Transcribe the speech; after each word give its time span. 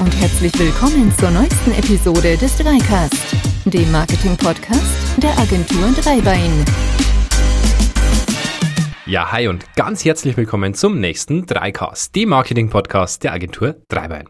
und 0.00 0.14
herzlich 0.20 0.52
willkommen 0.58 1.12
zur 1.18 1.30
neuesten 1.30 1.72
Episode 1.72 2.36
des 2.36 2.56
Dreicast, 2.58 3.34
dem 3.64 3.90
Marketing-Podcast 3.92 5.22
der 5.22 5.38
Agentur 5.38 5.90
Dreibein. 6.02 6.64
Ja, 9.06 9.32
hi 9.32 9.48
und 9.48 9.64
ganz 9.74 10.04
herzlich 10.04 10.36
willkommen 10.36 10.74
zum 10.74 11.00
nächsten 11.00 11.46
Dreicast, 11.46 12.14
dem 12.14 12.28
Marketing-Podcast 12.28 13.24
der 13.24 13.32
Agentur 13.32 13.76
Dreibein. 13.88 14.28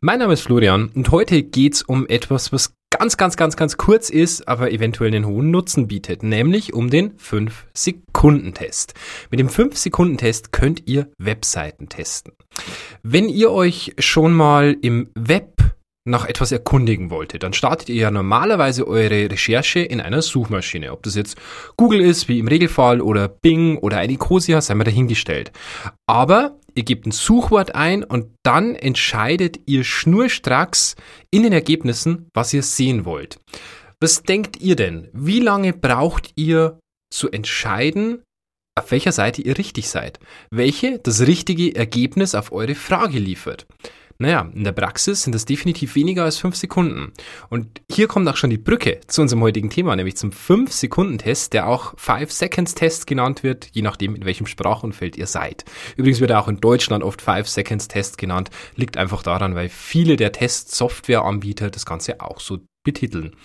Mein 0.00 0.18
Name 0.18 0.34
ist 0.34 0.42
Florian 0.42 0.90
und 0.94 1.10
heute 1.10 1.42
geht's 1.42 1.82
um 1.82 2.06
etwas, 2.08 2.52
was 2.52 2.74
ganz, 2.98 3.16
ganz, 3.16 3.36
ganz, 3.36 3.56
ganz 3.56 3.76
kurz 3.76 4.10
ist, 4.10 4.48
aber 4.48 4.72
eventuell 4.72 5.14
einen 5.14 5.26
hohen 5.26 5.50
Nutzen 5.50 5.86
bietet, 5.86 6.22
nämlich 6.22 6.72
um 6.72 6.90
den 6.90 7.16
5-Sekunden-Test. 7.18 8.94
Mit 9.30 9.40
dem 9.40 9.48
5-Sekunden-Test 9.48 10.52
könnt 10.52 10.82
ihr 10.86 11.10
Webseiten 11.18 11.88
testen. 11.88 12.32
Wenn 13.02 13.28
ihr 13.28 13.50
euch 13.50 13.94
schon 13.98 14.32
mal 14.32 14.76
im 14.80 15.10
Web 15.14 15.56
nach 16.04 16.24
etwas 16.24 16.52
erkundigen 16.52 17.10
wolltet, 17.10 17.42
dann 17.42 17.52
startet 17.52 17.88
ihr 17.88 17.96
ja 17.96 18.10
normalerweise 18.10 18.86
eure 18.86 19.30
Recherche 19.30 19.80
in 19.80 20.00
einer 20.00 20.22
Suchmaschine. 20.22 20.92
Ob 20.92 21.02
das 21.02 21.16
jetzt 21.16 21.36
Google 21.76 22.00
ist, 22.00 22.28
wie 22.28 22.38
im 22.38 22.48
Regelfall, 22.48 23.00
oder 23.00 23.28
Bing 23.28 23.76
oder 23.78 23.98
eine 23.98 24.12
Ecosia, 24.12 24.60
sei 24.60 24.74
mal 24.74 24.84
dahingestellt. 24.84 25.52
Aber 26.06 26.58
ihr 26.76 26.84
gebt 26.84 27.06
ein 27.06 27.10
Suchwort 27.10 27.74
ein 27.74 28.04
und 28.04 28.28
dann 28.44 28.74
entscheidet 28.74 29.60
ihr 29.66 29.82
schnurstracks 29.82 30.94
in 31.30 31.42
den 31.42 31.52
Ergebnissen, 31.52 32.28
was 32.34 32.52
ihr 32.52 32.62
sehen 32.62 33.04
wollt. 33.04 33.38
Was 34.00 34.22
denkt 34.22 34.60
ihr 34.60 34.76
denn? 34.76 35.08
Wie 35.12 35.40
lange 35.40 35.72
braucht 35.72 36.32
ihr 36.36 36.78
zu 37.10 37.30
entscheiden, 37.30 38.22
auf 38.78 38.90
welcher 38.90 39.12
Seite 39.12 39.40
ihr 39.40 39.56
richtig 39.56 39.88
seid? 39.88 40.20
Welche 40.50 40.98
das 40.98 41.26
richtige 41.26 41.74
Ergebnis 41.74 42.34
auf 42.34 42.52
eure 42.52 42.74
Frage 42.74 43.18
liefert? 43.18 43.66
Naja, 44.18 44.50
in 44.54 44.64
der 44.64 44.72
Praxis 44.72 45.22
sind 45.22 45.34
das 45.34 45.44
definitiv 45.44 45.94
weniger 45.94 46.24
als 46.24 46.38
fünf 46.38 46.56
Sekunden. 46.56 47.12
Und 47.50 47.82
hier 47.90 48.08
kommt 48.08 48.28
auch 48.28 48.36
schon 48.36 48.50
die 48.50 48.58
Brücke 48.58 49.00
zu 49.06 49.22
unserem 49.22 49.42
heutigen 49.42 49.68
Thema, 49.68 49.94
nämlich 49.94 50.16
zum 50.16 50.30
5-Sekunden-Test, 50.30 51.52
der 51.52 51.66
auch 51.68 51.94
5-Seconds-Test 51.96 53.06
genannt 53.06 53.42
wird, 53.42 53.68
je 53.72 53.82
nachdem, 53.82 54.14
in 54.14 54.24
welchem 54.24 54.46
Sprachumfeld 54.46 55.16
ihr 55.16 55.26
seid. 55.26 55.64
Übrigens 55.96 56.20
wird 56.20 56.30
er 56.30 56.40
auch 56.40 56.48
in 56.48 56.60
Deutschland 56.60 57.04
oft 57.04 57.20
5-Seconds-Test 57.20 58.16
genannt, 58.16 58.50
liegt 58.74 58.96
einfach 58.96 59.22
daran, 59.22 59.54
weil 59.54 59.68
viele 59.68 60.16
der 60.16 60.32
Test-Software-Anbieter 60.32 61.70
das 61.70 61.84
Ganze 61.84 62.20
auch 62.20 62.40
so 62.40 62.58
betiteln. 62.86 63.36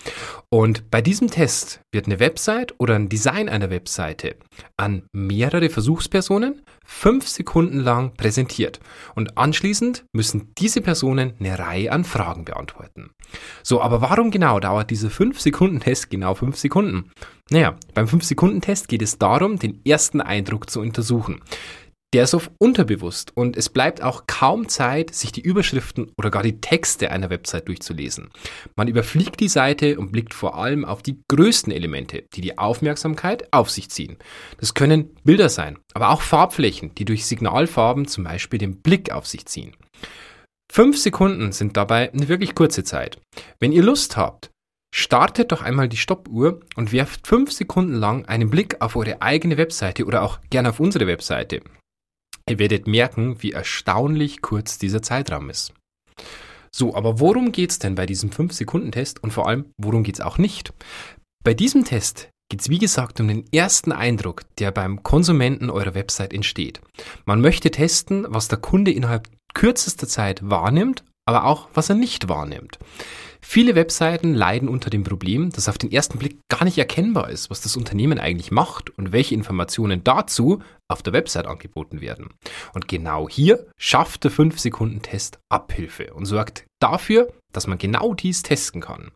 Und 0.48 0.90
bei 0.90 1.02
diesem 1.02 1.28
Test 1.28 1.82
wird 1.92 2.06
eine 2.06 2.20
Website 2.20 2.74
oder 2.78 2.94
ein 2.94 3.10
Design 3.10 3.50
einer 3.50 3.68
Webseite 3.68 4.36
an 4.78 5.02
mehrere 5.12 5.68
Versuchspersonen 5.68 6.62
fünf 6.84 7.28
Sekunden 7.28 7.80
lang 7.80 8.14
präsentiert. 8.14 8.80
Und 9.14 9.36
anschließend 9.36 10.04
müssen 10.12 10.52
diese 10.56 10.80
Personen 10.80 11.34
eine 11.38 11.58
Reihe 11.58 11.92
an 11.92 12.04
Fragen 12.04 12.44
beantworten. 12.44 13.10
So, 13.62 13.82
aber 13.82 14.00
warum 14.00 14.30
genau 14.30 14.60
dauert 14.60 14.90
dieser 14.90 15.08
5-Sekunden-Test 15.08 16.10
genau 16.10 16.34
5 16.34 16.56
Sekunden? 16.56 17.10
Naja, 17.50 17.76
beim 17.94 18.06
5-Sekunden-Test 18.06 18.88
geht 18.88 19.02
es 19.02 19.18
darum, 19.18 19.58
den 19.58 19.80
ersten 19.84 20.20
Eindruck 20.20 20.70
zu 20.70 20.80
untersuchen 20.80 21.40
der 22.12 22.24
ist 22.24 22.34
oft 22.34 22.50
unterbewusst 22.58 23.34
und 23.34 23.56
es 23.56 23.70
bleibt 23.70 24.02
auch 24.02 24.26
kaum 24.26 24.68
Zeit, 24.68 25.14
sich 25.14 25.32
die 25.32 25.40
Überschriften 25.40 26.12
oder 26.18 26.30
gar 26.30 26.42
die 26.42 26.60
Texte 26.60 27.10
einer 27.10 27.30
Website 27.30 27.68
durchzulesen. 27.68 28.30
Man 28.76 28.88
überfliegt 28.88 29.40
die 29.40 29.48
Seite 29.48 29.98
und 29.98 30.12
blickt 30.12 30.34
vor 30.34 30.56
allem 30.56 30.84
auf 30.84 31.02
die 31.02 31.22
größten 31.28 31.72
Elemente, 31.72 32.24
die 32.34 32.42
die 32.42 32.58
Aufmerksamkeit 32.58 33.52
auf 33.52 33.70
sich 33.70 33.88
ziehen. 33.88 34.18
Das 34.58 34.74
können 34.74 35.14
Bilder 35.24 35.48
sein, 35.48 35.78
aber 35.94 36.10
auch 36.10 36.20
Farbflächen, 36.20 36.94
die 36.94 37.04
durch 37.04 37.24
Signalfarben 37.24 38.06
zum 38.06 38.24
Beispiel 38.24 38.58
den 38.58 38.82
Blick 38.82 39.10
auf 39.10 39.26
sich 39.26 39.46
ziehen. 39.46 39.74
Fünf 40.70 40.98
Sekunden 40.98 41.52
sind 41.52 41.76
dabei 41.76 42.12
eine 42.12 42.28
wirklich 42.28 42.54
kurze 42.54 42.84
Zeit. 42.84 43.18
Wenn 43.58 43.72
ihr 43.72 43.82
Lust 43.82 44.16
habt, 44.16 44.50
Startet 44.94 45.52
doch 45.52 45.62
einmal 45.62 45.88
die 45.88 45.96
Stoppuhr 45.96 46.60
und 46.76 46.92
werft 46.92 47.26
fünf 47.26 47.50
Sekunden 47.50 47.94
lang 47.94 48.26
einen 48.26 48.50
Blick 48.50 48.76
auf 48.82 48.94
eure 48.94 49.22
eigene 49.22 49.56
Webseite 49.56 50.04
oder 50.04 50.22
auch 50.22 50.40
gerne 50.50 50.68
auf 50.68 50.80
unsere 50.80 51.06
Webseite. 51.06 51.62
Ihr 52.52 52.58
werdet 52.58 52.86
merken, 52.86 53.42
wie 53.42 53.52
erstaunlich 53.52 54.42
kurz 54.42 54.76
dieser 54.76 55.00
Zeitraum 55.00 55.48
ist. 55.48 55.72
So, 56.70 56.94
aber 56.94 57.18
worum 57.18 57.50
geht 57.50 57.70
es 57.70 57.78
denn 57.78 57.94
bei 57.94 58.04
diesem 58.04 58.28
5-Sekunden-Test 58.28 59.22
und 59.22 59.30
vor 59.30 59.48
allem, 59.48 59.72
worum 59.78 60.02
geht 60.02 60.16
es 60.16 60.20
auch 60.20 60.36
nicht? 60.36 60.74
Bei 61.42 61.54
diesem 61.54 61.86
Test 61.86 62.28
geht 62.50 62.60
es 62.60 62.68
wie 62.68 62.78
gesagt 62.78 63.20
um 63.20 63.28
den 63.28 63.50
ersten 63.54 63.90
Eindruck, 63.90 64.42
der 64.58 64.70
beim 64.70 65.02
Konsumenten 65.02 65.70
eurer 65.70 65.94
Website 65.94 66.34
entsteht. 66.34 66.82
Man 67.24 67.40
möchte 67.40 67.70
testen, 67.70 68.26
was 68.28 68.48
der 68.48 68.58
Kunde 68.58 68.90
innerhalb 68.90 69.30
kürzester 69.54 70.06
Zeit 70.06 70.42
wahrnimmt, 70.42 71.04
aber 71.26 71.44
auch 71.44 71.68
was 71.74 71.88
er 71.88 71.94
nicht 71.94 72.28
wahrnimmt. 72.28 72.78
Viele 73.44 73.74
Webseiten 73.74 74.34
leiden 74.34 74.68
unter 74.68 74.88
dem 74.88 75.02
Problem, 75.02 75.50
dass 75.50 75.68
auf 75.68 75.76
den 75.76 75.90
ersten 75.90 76.18
Blick 76.18 76.38
gar 76.48 76.64
nicht 76.64 76.78
erkennbar 76.78 77.28
ist, 77.28 77.50
was 77.50 77.60
das 77.60 77.76
Unternehmen 77.76 78.20
eigentlich 78.20 78.52
macht 78.52 78.96
und 78.96 79.10
welche 79.10 79.34
Informationen 79.34 80.04
dazu 80.04 80.62
auf 80.88 81.02
der 81.02 81.12
Website 81.12 81.46
angeboten 81.46 82.00
werden. 82.00 82.28
Und 82.72 82.86
genau 82.86 83.28
hier 83.28 83.66
schafft 83.76 84.24
der 84.24 84.30
5-Sekunden-Test 84.30 85.40
Abhilfe 85.50 86.14
und 86.14 86.26
sorgt 86.26 86.64
dafür, 86.80 87.32
dass 87.52 87.66
man 87.66 87.78
genau 87.78 88.14
dies 88.14 88.42
testen 88.42 88.80
kann. 88.80 89.10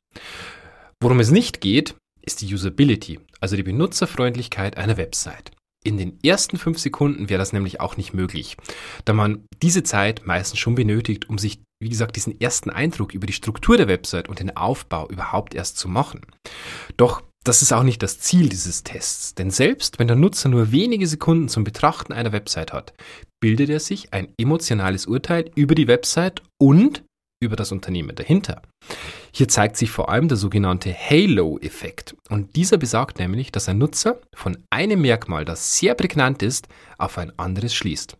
Worum 1.00 1.21
es 1.21 1.31
nicht 1.31 1.61
geht, 1.61 1.94
ist 2.23 2.41
die 2.41 2.53
Usability, 2.53 3.21
also 3.41 3.55
die 3.55 3.62
Benutzerfreundlichkeit 3.62 4.77
einer 4.77 4.97
Website. 4.97 5.53
In 5.84 5.99
den 5.99 6.19
ersten 6.25 6.59
fünf 6.59 6.81
Sekunden 6.81 7.28
wäre 7.28 7.38
das 7.38 7.53
nämlich 7.53 7.81
auch 7.81 7.97
nicht 7.97 8.12
möglich, 8.12 8.56
da 9.05 9.12
man 9.12 9.47
diese 9.62 9.84
Zeit 9.84 10.27
meistens 10.27 10.59
schon 10.59 10.75
benötigt, 10.75 11.28
um 11.28 11.38
sich, 11.38 11.61
wie 11.81 11.88
gesagt, 11.88 12.16
diesen 12.16 12.41
ersten 12.41 12.70
Eindruck 12.70 13.14
über 13.14 13.26
die 13.26 13.32
Struktur 13.32 13.76
der 13.76 13.88
Website 13.88 14.28
und 14.28 14.41
den 14.41 14.56
Aufbau 14.56 15.09
überhaupt 15.09 15.54
erst 15.54 15.78
zu 15.78 15.88
machen. 15.88 16.22
Doch 16.97 17.22
das 17.44 17.62
ist 17.62 17.72
auch 17.72 17.84
nicht 17.84 18.03
das 18.03 18.19
Ziel 18.19 18.48
dieses 18.48 18.82
Tests, 18.82 19.34
denn 19.34 19.50
selbst 19.50 20.00
wenn 20.00 20.09
der 20.09 20.16
Nutzer 20.16 20.48
nur 20.48 20.72
wenige 20.72 21.06
Sekunden 21.06 21.48
zum 21.48 21.62
Betrachten 21.62 22.12
einer 22.12 22.32
Website 22.32 22.72
hat, 22.72 22.92
bildet 23.41 23.70
er 23.70 23.78
sich 23.78 24.12
ein 24.12 24.28
emotionales 24.37 25.06
Urteil 25.06 25.50
über 25.54 25.76
die 25.76 25.87
Website 25.87 26.42
und 26.59 27.04
über 27.41 27.54
das 27.54 27.70
Unternehmen 27.70 28.16
dahinter. 28.16 28.62
Hier 29.32 29.47
zeigt 29.47 29.76
sich 29.76 29.91
vor 29.91 30.08
allem 30.08 30.26
der 30.26 30.38
sogenannte 30.38 30.93
Halo-Effekt. 30.93 32.16
Und 32.31 32.56
dieser 32.56 32.78
besagt 32.78 33.19
nämlich, 33.19 33.53
dass 33.53 33.69
ein 33.69 33.78
Nutzer 33.78 34.20
von 34.34 34.58
einem 34.70 35.03
Merkmal, 35.03 35.44
das 35.44 35.76
sehr 35.78 35.94
prägnant 35.94 36.43
ist, 36.43 36.66
auf 36.98 37.19
ein 37.19 37.38
anderes 37.38 37.75
schließt. 37.75 38.16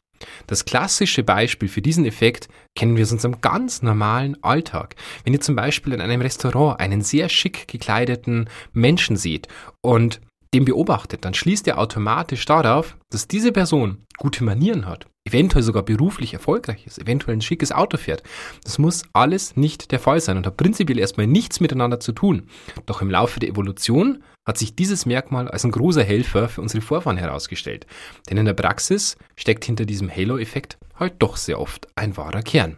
Das 0.47 0.65
klassische 0.65 1.23
Beispiel 1.23 1.69
für 1.69 1.83
diesen 1.83 2.05
Effekt 2.05 2.49
kennen 2.75 2.97
wir 2.97 3.05
aus 3.05 3.13
unserem 3.13 3.41
ganz 3.41 3.83
normalen 3.83 4.43
Alltag. 4.43 4.97
Wenn 5.25 5.33
ihr 5.33 5.41
zum 5.41 5.57
Beispiel 5.57 5.93
in 5.93 6.01
einem 6.01 6.21
Restaurant 6.21 6.81
einen 6.81 7.03
sehr 7.03 7.29
schick 7.29 7.69
gekleideten 7.69 8.49
Menschen 8.73 9.17
seht 9.17 9.49
und 9.83 10.21
den 10.55 10.65
beobachtet, 10.65 11.25
dann 11.25 11.35
schließt 11.35 11.67
ihr 11.67 11.79
automatisch 11.79 12.45
darauf, 12.45 12.97
dass 13.11 13.29
diese 13.29 13.53
Person 13.53 14.07
gute 14.17 14.45
Manieren 14.45 14.87
hat, 14.87 15.07
eventuell 15.27 15.63
sogar 15.63 15.83
beruflich 15.83 16.33
erfolgreich 16.33 16.87
ist, 16.87 16.99
eventuell 16.99 17.37
ein 17.37 17.43
schickes 17.43 17.73
Auto 17.73 17.99
fährt. 17.99 18.23
Das 18.65 18.79
muss 18.79 19.03
alles 19.13 19.57
nicht 19.57 19.93
der 19.93 19.99
Fall 19.99 20.21
sein 20.21 20.37
und 20.37 20.47
hat 20.47 20.57
prinzipiell 20.57 20.99
erstmal 20.99 21.27
nichts 21.27 21.61
miteinander 21.61 22.01
zu 22.01 22.13
tun. 22.13 22.49
Doch 22.87 23.03
im 23.03 23.11
Laufe 23.11 23.41
der 23.41 23.51
Evolution 23.51 24.23
hat 24.47 24.59
sich 24.59 24.77
dieses 24.77 25.07
Merkmal 25.07 25.49
als 25.49 25.65
ein 25.65 25.73
großer 25.73 26.05
Helfer 26.05 26.49
für 26.49 26.63
unsere 26.63 26.81
Vorfahren 26.81 27.17
herausgestellt. 27.17 27.87
Denn 28.31 28.39
in 28.39 28.47
der 28.47 28.55
Praxis 28.55 29.17
steckt 29.37 29.65
hinter 29.65 29.85
diesem 29.85 30.11
Halo-Effekt 30.11 30.79
halt 30.95 31.15
doch 31.19 31.37
sehr 31.37 31.61
oft 31.61 31.89
ein 31.97 32.17
wahrer 32.17 32.43
Kern. 32.43 32.77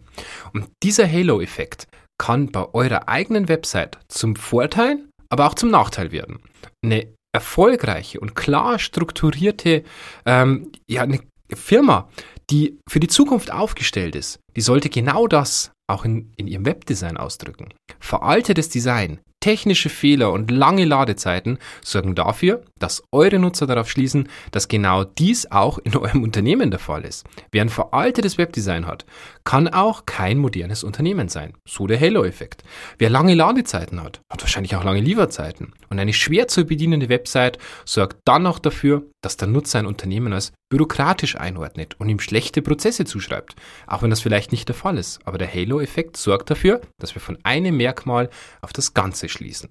Und 0.53 0.69
dieser 0.83 1.11
Halo-Effekt 1.11 1.87
kann 2.19 2.51
bei 2.51 2.67
eurer 2.75 3.09
eigenen 3.09 3.49
Website 3.49 3.99
zum 4.09 4.35
Vorteil, 4.35 5.05
aber 5.29 5.47
auch 5.47 5.55
zum 5.55 5.71
Nachteil 5.71 6.11
werden. 6.11 6.41
Eine 6.83 7.07
erfolgreiche 7.33 8.19
und 8.19 8.35
klar 8.35 8.79
strukturierte, 8.79 9.85
ähm, 10.27 10.73
ja, 10.89 11.03
eine 11.03 11.21
Firma, 11.55 12.09
die 12.51 12.79
für 12.89 13.01
die 13.01 13.09
Zukunft 13.09 13.53
aufgestellt 13.53 14.17
ist, 14.17 14.41
die 14.57 14.61
sollte 14.61 14.89
genau 14.89 15.27
das 15.27 15.71
auch 15.87 16.05
in, 16.05 16.33
in 16.37 16.47
ihrem 16.47 16.67
Webdesign 16.67 17.17
ausdrücken. 17.17 17.69
Veraltetes 18.01 18.69
Design, 18.69 19.21
technische 19.41 19.89
Fehler 19.89 20.33
und 20.33 20.51
lange 20.51 20.85
Ladezeiten 20.85 21.59
sorgen 21.85 22.15
dafür, 22.15 22.63
dass 22.79 23.03
eure 23.13 23.39
Nutzer 23.39 23.67
darauf 23.67 23.91
schließen, 23.91 24.29
dass 24.51 24.69
genau 24.69 25.05
dies 25.05 25.51
auch 25.51 25.79
in 25.79 25.97
eurem 25.97 26.23
Unternehmen 26.29 26.71
der 26.71 26.81
Fall 26.81 27.05
ist. 27.05 27.25
Wer 27.53 27.63
ein 27.63 27.69
veraltetes 27.69 28.39
Webdesign 28.39 28.87
hat, 28.87 29.07
kann 29.49 29.67
auch 29.67 30.05
kein 30.05 30.37
modernes 30.37 30.85
Unternehmen 30.85 31.31
sein. 31.31 31.55
So 31.67 31.87
der 31.87 31.99
Halo-Effekt. 31.99 32.65
Wer 32.99 33.09
lange 33.09 33.33
Ladezeiten 33.33 34.03
hat, 34.03 34.21
hat 34.31 34.43
wahrscheinlich 34.43 34.77
auch 34.77 34.85
lange 34.85 35.01
Lieferzeiten. 35.01 35.73
Und 35.89 35.99
eine 35.99 36.13
schwer 36.13 36.49
zu 36.49 36.67
bedienende 36.67 37.09
Website 37.09 37.57
sorgt 37.87 38.19
dann 38.27 38.47
auch 38.47 38.59
dafür, 38.59 39.07
dass 39.25 39.39
der 39.39 39.49
Nutzer 39.49 39.79
ein 39.79 39.87
Unternehmen 39.87 40.35
als 40.35 40.53
bürokratisch 40.71 41.37
einordnet 41.37 41.97
und 41.99 42.11
ihm 42.11 42.21
schlechte 42.21 42.61
Prozesse 42.61 43.07
zuschreibt. 43.07 43.57
Auch 43.87 44.03
wenn 44.03 44.11
das 44.11 44.21
vielleicht 44.21 44.53
nicht 44.53 44.69
der 44.69 44.75
Fall 44.75 44.99
ist. 44.99 45.19
Aber 45.25 45.39
der 45.39 45.51
Halo-Effekt 45.51 46.19
sorgt 46.19 46.51
dafür, 46.51 46.83
dass 47.01 47.15
wir 47.15 47.23
von 47.23 47.39
einem 47.43 47.75
Merkmal 47.79 48.29
auf 48.61 48.75
das 48.75 48.93
Ganze 48.93 49.31
schließen. 49.31 49.71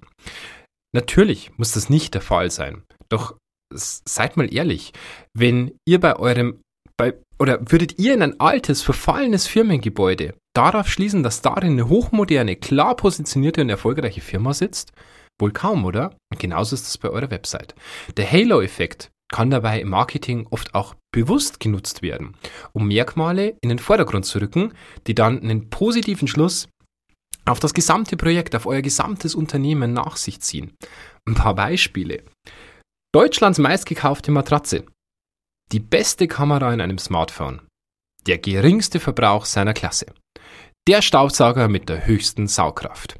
Natürlich 0.91 1.51
muss 1.57 1.73
das 1.73 1.87
nicht 1.87 2.15
der 2.15 2.21
Fall 2.21 2.49
sein. 2.49 2.81
Doch 3.09 3.35
seid 3.71 4.37
mal 4.37 4.51
ehrlich, 4.51 4.91
wenn 5.35 5.77
ihr 5.87 5.99
bei 5.99 6.15
eurem 6.15 6.61
bei 6.99 7.13
oder 7.39 7.59
würdet 7.71 7.99
ihr 7.99 8.13
in 8.13 8.21
ein 8.21 8.39
altes, 8.39 8.81
verfallenes 8.81 9.47
Firmengebäude 9.47 10.33
darauf 10.55 10.89
schließen, 10.89 11.23
dass 11.23 11.41
darin 11.41 11.73
eine 11.73 11.89
hochmoderne, 11.89 12.55
klar 12.55 12.95
positionierte 12.95 13.61
und 13.61 13.69
erfolgreiche 13.69 14.21
Firma 14.21 14.53
sitzt? 14.53 14.91
Wohl 15.39 15.51
kaum, 15.51 15.85
oder? 15.85 16.15
Und 16.31 16.39
genauso 16.39 16.75
ist 16.75 16.87
es 16.87 16.97
bei 16.97 17.09
eurer 17.09 17.29
Website. 17.29 17.75
Der 18.17 18.31
Halo-Effekt 18.31 19.11
kann 19.31 19.51
dabei 19.51 19.81
im 19.81 19.89
Marketing 19.89 20.47
oft 20.49 20.73
auch 20.73 20.95
bewusst 21.13 21.59
genutzt 21.59 22.01
werden, 22.01 22.35
um 22.73 22.87
Merkmale 22.87 23.57
in 23.61 23.69
den 23.69 23.79
Vordergrund 23.79 24.25
zu 24.25 24.39
rücken, 24.39 24.73
die 25.05 25.15
dann 25.15 25.41
einen 25.41 25.69
positiven 25.69 26.27
Schluss 26.27 26.69
auf 27.45 27.59
das 27.59 27.73
gesamte 27.73 28.17
Projekt, 28.17 28.55
auf 28.55 28.65
euer 28.65 28.81
gesamtes 28.81 29.35
Unternehmen 29.35 29.93
nach 29.93 30.17
sich 30.17 30.41
ziehen. 30.41 30.73
Ein 31.27 31.35
paar 31.35 31.55
Beispiele. 31.55 32.23
Deutschlands 33.13 33.57
meistgekaufte 33.57 34.31
Matratze. 34.31 34.85
Die 35.73 35.81
beste 35.81 36.29
Kamera 36.29 36.73
in 36.73 36.79
einem 36.79 36.97
Smartphone. 36.97 37.59
Der 38.25 38.37
geringste 38.37 39.01
Verbrauch 39.01 39.43
seiner 39.43 39.73
Klasse. 39.73 40.05
Der 40.87 41.01
Staubsauger 41.01 41.67
mit 41.67 41.89
der 41.89 42.07
höchsten 42.07 42.47
Saugkraft. 42.47 43.19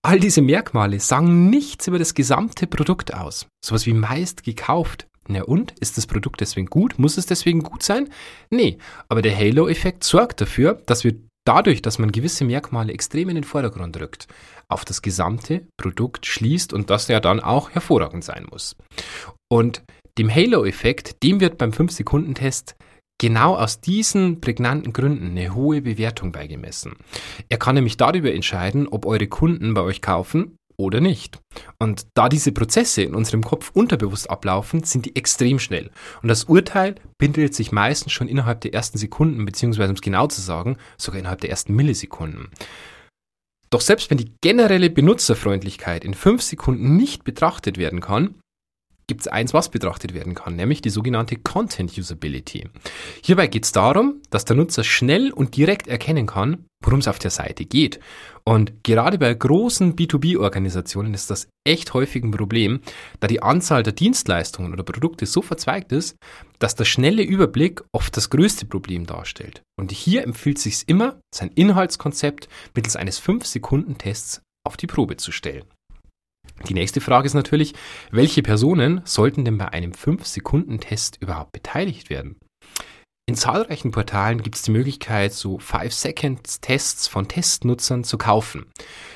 All 0.00 0.20
diese 0.20 0.42
Merkmale 0.42 1.00
sagen 1.00 1.50
nichts 1.50 1.88
über 1.88 1.98
das 1.98 2.14
gesamte 2.14 2.68
Produkt 2.68 3.14
aus. 3.14 3.48
Sowas 3.64 3.84
wie 3.84 3.94
meist 3.94 4.44
gekauft. 4.44 5.08
Na 5.26 5.42
und? 5.42 5.72
Ist 5.80 5.96
das 5.96 6.06
Produkt 6.06 6.40
deswegen 6.40 6.68
gut? 6.68 7.00
Muss 7.00 7.16
es 7.16 7.26
deswegen 7.26 7.64
gut 7.64 7.82
sein? 7.82 8.10
Nee, 8.48 8.78
aber 9.08 9.20
der 9.20 9.36
Halo-Effekt 9.36 10.04
sorgt 10.04 10.40
dafür, 10.40 10.80
dass 10.86 11.02
wir 11.02 11.16
dadurch, 11.44 11.82
dass 11.82 11.98
man 11.98 12.12
gewisse 12.12 12.44
Merkmale 12.44 12.92
extrem 12.92 13.28
in 13.28 13.34
den 13.34 13.42
Vordergrund 13.42 13.98
rückt, 13.98 14.28
auf 14.68 14.84
das 14.84 15.02
gesamte 15.02 15.66
Produkt 15.76 16.26
schließt 16.26 16.72
und 16.72 16.90
das 16.90 17.08
ja 17.08 17.18
dann 17.18 17.40
auch 17.40 17.70
hervorragend 17.70 18.22
sein 18.22 18.46
muss. 18.48 18.76
Und 19.48 19.82
dem 20.18 20.34
Halo-Effekt, 20.34 21.22
dem 21.22 21.40
wird 21.40 21.58
beim 21.58 21.70
5-Sekunden-Test 21.70 22.76
genau 23.18 23.56
aus 23.56 23.80
diesen 23.80 24.40
prägnanten 24.40 24.92
Gründen 24.92 25.30
eine 25.30 25.54
hohe 25.54 25.82
Bewertung 25.82 26.32
beigemessen. 26.32 26.96
Er 27.48 27.58
kann 27.58 27.74
nämlich 27.74 27.96
darüber 27.96 28.32
entscheiden, 28.32 28.88
ob 28.88 29.06
eure 29.06 29.26
Kunden 29.26 29.74
bei 29.74 29.80
euch 29.82 30.02
kaufen 30.02 30.56
oder 30.76 31.00
nicht. 31.00 31.38
Und 31.78 32.06
da 32.14 32.28
diese 32.28 32.52
Prozesse 32.52 33.02
in 33.02 33.14
unserem 33.14 33.42
Kopf 33.42 33.70
unterbewusst 33.72 34.28
ablaufen, 34.28 34.84
sind 34.84 35.06
die 35.06 35.16
extrem 35.16 35.58
schnell. 35.58 35.90
Und 36.22 36.28
das 36.28 36.44
Urteil 36.44 36.96
bindet 37.18 37.54
sich 37.54 37.72
meistens 37.72 38.12
schon 38.12 38.28
innerhalb 38.28 38.60
der 38.60 38.74
ersten 38.74 38.98
Sekunden, 38.98 39.44
beziehungsweise 39.46 39.88
um 39.88 39.94
es 39.94 40.02
genau 40.02 40.26
zu 40.26 40.42
sagen, 40.42 40.76
sogar 40.98 41.20
innerhalb 41.20 41.40
der 41.40 41.50
ersten 41.50 41.74
Millisekunden. 41.74 42.48
Doch 43.70 43.80
selbst 43.80 44.10
wenn 44.10 44.18
die 44.18 44.32
generelle 44.42 44.90
Benutzerfreundlichkeit 44.90 46.04
in 46.04 46.14
fünf 46.14 46.42
Sekunden 46.42 46.96
nicht 46.96 47.24
betrachtet 47.24 47.78
werden 47.78 48.00
kann, 48.00 48.36
gibt 49.08 49.20
es 49.20 49.28
eins, 49.28 49.54
was 49.54 49.68
betrachtet 49.68 50.14
werden 50.14 50.34
kann, 50.34 50.56
nämlich 50.56 50.82
die 50.82 50.90
sogenannte 50.90 51.36
Content 51.36 51.96
Usability. 51.96 52.68
Hierbei 53.22 53.46
geht 53.46 53.64
es 53.64 53.72
darum, 53.72 54.20
dass 54.30 54.44
der 54.44 54.56
Nutzer 54.56 54.84
schnell 54.84 55.32
und 55.32 55.56
direkt 55.56 55.86
erkennen 55.86 56.26
kann, 56.26 56.64
worum 56.84 56.98
es 56.98 57.08
auf 57.08 57.18
der 57.18 57.30
Seite 57.30 57.64
geht. 57.64 58.00
Und 58.44 58.84
gerade 58.84 59.18
bei 59.18 59.32
großen 59.32 59.96
B2B-Organisationen 59.96 61.14
ist 61.14 61.30
das 61.30 61.48
echt 61.64 61.94
häufig 61.94 62.22
ein 62.22 62.30
Problem, 62.30 62.80
da 63.20 63.26
die 63.26 63.42
Anzahl 63.42 63.82
der 63.82 63.92
Dienstleistungen 63.92 64.72
oder 64.72 64.82
Produkte 64.82 65.26
so 65.26 65.42
verzweigt 65.42 65.92
ist, 65.92 66.16
dass 66.58 66.74
der 66.74 66.84
schnelle 66.84 67.22
Überblick 67.22 67.82
oft 67.92 68.16
das 68.16 68.30
größte 68.30 68.66
Problem 68.66 69.06
darstellt. 69.06 69.62
Und 69.78 69.92
hier 69.92 70.24
empfiehlt 70.24 70.58
sich 70.58 70.84
immer, 70.86 71.20
sein 71.34 71.50
Inhaltskonzept 71.54 72.48
mittels 72.74 72.96
eines 72.96 73.20
5-Sekunden-Tests 73.20 74.42
auf 74.64 74.76
die 74.76 74.86
Probe 74.86 75.16
zu 75.16 75.32
stellen. 75.32 75.64
Die 76.68 76.74
nächste 76.74 77.00
Frage 77.00 77.26
ist 77.26 77.34
natürlich, 77.34 77.74
welche 78.10 78.42
Personen 78.42 79.02
sollten 79.04 79.44
denn 79.44 79.58
bei 79.58 79.68
einem 79.68 79.92
5-Sekunden-Test 79.92 81.18
überhaupt 81.20 81.52
beteiligt 81.52 82.10
werden? 82.10 82.36
In 83.28 83.34
zahlreichen 83.34 83.90
Portalen 83.90 84.40
gibt 84.40 84.54
es 84.54 84.62
die 84.62 84.70
Möglichkeit, 84.70 85.32
so 85.32 85.58
5-Seconds-Tests 85.58 87.08
von 87.08 87.26
Testnutzern 87.26 88.04
zu 88.04 88.18
kaufen. 88.18 88.66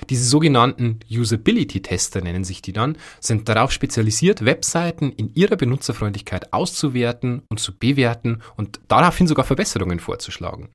Diese 0.09 0.25
sogenannten 0.25 0.99
Usability-Tester 1.09 2.21
nennen 2.21 2.43
sich 2.43 2.61
die 2.61 2.73
dann, 2.73 2.99
sind 3.21 3.49
darauf 3.49 3.71
spezialisiert, 3.71 4.45
Webseiten 4.45 5.13
in 5.13 5.33
ihrer 5.35 5.55
Benutzerfreundlichkeit 5.55 6.53
auszuwerten 6.53 7.43
und 7.51 7.61
zu 7.61 7.79
bewerten 7.79 8.43
und 8.57 8.81
daraufhin 8.89 9.29
sogar 9.29 9.45
Verbesserungen 9.45 10.01
vorzuschlagen. 10.01 10.71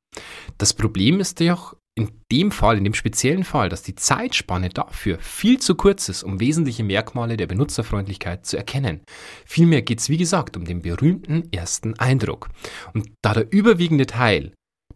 Das 0.58 0.74
Problem 0.74 1.20
ist 1.20 1.42
jedoch, 1.42 1.76
in 1.98 2.12
dem 2.30 2.52
Fall, 2.52 2.78
in 2.78 2.84
dem 2.84 2.94
speziellen 2.94 3.46
Fall, 3.46 3.70
dass 3.70 3.82
die 3.82 3.96
Zeitspanne 3.96 4.70
dafür 4.70 5.18
viel 5.20 5.60
zu 5.60 5.76
kurz 5.76 6.10
ist, 6.10 6.24
um 6.24 6.42
wesentliche 6.42 6.84
Merkmale 6.84 7.38
der 7.38 7.48
Benutzerfreundlichkeit 7.48 8.46
zu 8.46 8.58
erkennen. 8.58 9.02
Vielmehr 9.46 9.82
geht 9.82 10.00
es, 10.00 10.10
wie 10.10 10.18
gesagt, 10.18 10.58
um 10.58 10.66
den 10.66 10.82
berühmten 10.82 11.52
ersten 11.54 11.98
Eindruck. 11.98 12.50
Und 12.94 13.12
da 13.22 13.34
der 13.34 13.52
überwiegende 13.52 14.06
Teil 14.06 14.52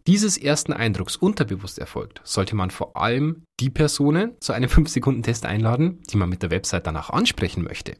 dieses 0.06 0.38
ersten 0.38 0.72
Eindrucks 0.72 1.16
unterbewusst 1.16 1.78
erfolgt, 1.78 2.20
sollte 2.24 2.56
man 2.56 2.70
vor 2.70 2.96
allem 2.96 3.44
die 3.60 3.70
Personen 3.70 4.32
zu 4.40 4.52
einem 4.52 4.68
5-Sekunden-Test 4.70 5.46
einladen, 5.46 6.02
die 6.10 6.18
man 6.18 6.28
mit 6.28 6.42
der 6.42 6.50
Website 6.50 6.86
danach 6.86 7.10
ansprechen 7.10 7.64
möchte. 7.64 7.96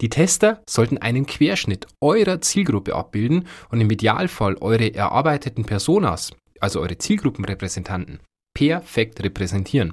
Die 0.00 0.08
Tester 0.10 0.62
sollten 0.68 0.98
einen 0.98 1.24
Querschnitt 1.24 1.86
eurer 2.00 2.40
Zielgruppe 2.42 2.94
abbilden 2.94 3.46
und 3.70 3.80
im 3.80 3.90
Idealfall 3.90 4.56
eure 4.60 4.94
erarbeiteten 4.94 5.64
Personas, 5.64 6.32
also 6.60 6.80
eure 6.80 6.98
Zielgruppenrepräsentanten, 6.98 8.20
perfekt 8.54 9.22
repräsentieren. 9.22 9.92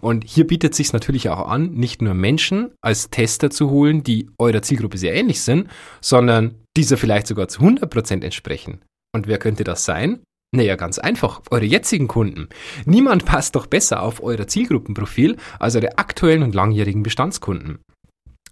Und 0.00 0.24
hier 0.24 0.46
bietet 0.46 0.74
sich 0.74 0.92
natürlich 0.92 1.28
auch 1.28 1.48
an, 1.48 1.72
nicht 1.72 2.02
nur 2.02 2.14
Menschen 2.14 2.72
als 2.80 3.10
Tester 3.10 3.50
zu 3.50 3.70
holen, 3.70 4.02
die 4.02 4.28
eurer 4.38 4.62
Zielgruppe 4.62 4.98
sehr 4.98 5.14
ähnlich 5.14 5.42
sind, 5.42 5.68
sondern 6.00 6.54
dieser 6.76 6.96
vielleicht 6.96 7.26
sogar 7.26 7.48
zu 7.48 7.60
100% 7.60 8.24
entsprechen. 8.24 8.82
Und 9.14 9.26
wer 9.26 9.38
könnte 9.38 9.64
das 9.64 9.84
sein? 9.84 10.20
Naja, 10.54 10.76
ganz 10.76 10.98
einfach, 10.98 11.42
eure 11.50 11.66
jetzigen 11.66 12.08
Kunden. 12.08 12.48
Niemand 12.86 13.26
passt 13.26 13.54
doch 13.54 13.66
besser 13.66 14.02
auf 14.02 14.22
euer 14.22 14.46
Zielgruppenprofil 14.46 15.36
als 15.58 15.76
eure 15.76 15.98
aktuellen 15.98 16.42
und 16.42 16.54
langjährigen 16.54 17.02
Bestandskunden. 17.02 17.80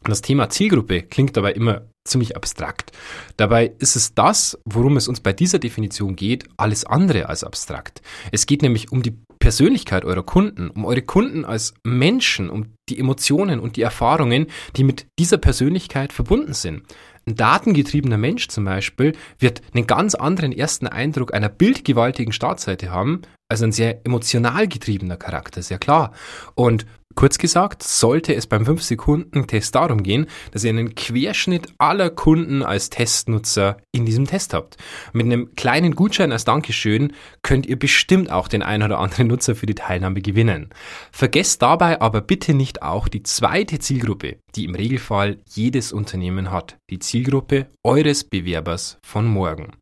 Das 0.02 0.22
Thema 0.22 0.48
Zielgruppe 0.48 1.02
klingt 1.02 1.37
dabei 1.37 1.52
immer 1.52 1.82
ziemlich 2.04 2.37
abstrakt. 2.37 2.93
Dabei 3.37 3.72
ist 3.78 3.96
es 3.96 4.14
das, 4.14 4.58
worum 4.64 4.96
es 4.96 5.08
uns 5.08 5.20
bei 5.20 5.32
dieser 5.32 5.58
Definition 5.58 6.16
geht, 6.16 6.48
alles 6.56 6.84
andere 6.84 7.28
als 7.28 7.44
abstrakt. 7.44 8.02
Es 8.32 8.46
geht 8.46 8.62
nämlich 8.62 8.93
um 8.93 9.02
die 9.02 9.19
Persönlichkeit 9.38 10.04
eurer 10.04 10.22
Kunden, 10.22 10.70
um 10.70 10.84
eure 10.84 11.02
Kunden 11.02 11.44
als 11.44 11.75
Menschen, 11.84 12.48
um 12.50 12.72
die 12.88 12.98
Emotionen 12.98 13.60
und 13.60 13.76
die 13.76 13.82
Erfahrungen, 13.82 14.46
die 14.76 14.84
mit 14.84 15.06
dieser 15.19 15.38
Persönlichkeit 15.38 16.12
verbunden 16.12 16.54
sind. 16.54 16.82
Ein 17.28 17.34
datengetriebener 17.34 18.19
Mensch 18.19 18.49
zum 18.49 18.64
Beispiel 18.64 19.12
wird 19.38 19.60
einen 19.75 19.87
ganz 19.87 20.14
anderen 20.14 20.52
ersten 20.52 20.87
Eindruck 20.87 21.34
einer 21.34 21.49
bildgewaltigen 21.49 22.32
Startseite 22.32 22.90
haben, 22.90 23.22
als 23.49 23.62
ein 23.62 23.72
sehr 23.72 24.04
emotional 24.06 24.68
getriebener 24.68 25.16
Charakter, 25.16 25.62
sehr 25.62 25.78
klar. 25.78 26.12
Und 26.54 26.87
Kurz 27.16 27.38
gesagt, 27.38 27.82
sollte 27.82 28.35
es 28.35 28.46
beim 28.46 28.64
5-Sekunden-Test 28.64 29.75
darum 29.75 30.02
gehen, 30.02 30.26
dass 30.50 30.64
ihr 30.64 30.70
einen 30.70 30.94
Querschnitt 30.94 31.66
aller 31.78 32.11
Kunden 32.11 32.62
als 32.62 32.90
Testnutzer 32.90 33.78
in 33.90 34.04
diesem 34.04 34.26
Test 34.26 34.52
habt. 34.52 34.76
Mit 35.14 35.25
einem 35.25 35.54
kleinen 35.54 35.94
Gutschein 35.94 36.30
als 36.30 36.44
Dankeschön 36.44 37.14
könnt 37.40 37.64
ihr 37.64 37.78
bestimmt 37.78 38.30
auch 38.30 38.49
den 38.49 38.62
ein 38.62 38.82
oder 38.82 38.99
anderen 38.99 39.28
Nutzer 39.28 39.54
für 39.54 39.64
die 39.64 39.75
Teilnahme 39.75 40.20
gewinnen. 40.20 40.68
Vergesst 41.11 41.62
dabei 41.62 42.02
aber 42.02 42.20
bitte 42.20 42.52
nicht 42.52 42.82
auch 42.82 43.08
die 43.08 43.23
zweite 43.23 43.78
Zielgruppe, 43.78 44.37
die 44.54 44.66
im 44.66 44.75
Regelfall 44.75 45.38
jedes 45.49 45.94
Unternehmen 45.94 46.50
hat. 46.50 46.76
Die 46.90 46.99
Zielgruppe 46.99 47.68
eures 47.82 48.25
Bewerbers 48.25 48.99
von 49.02 49.26
morgen. 49.26 49.73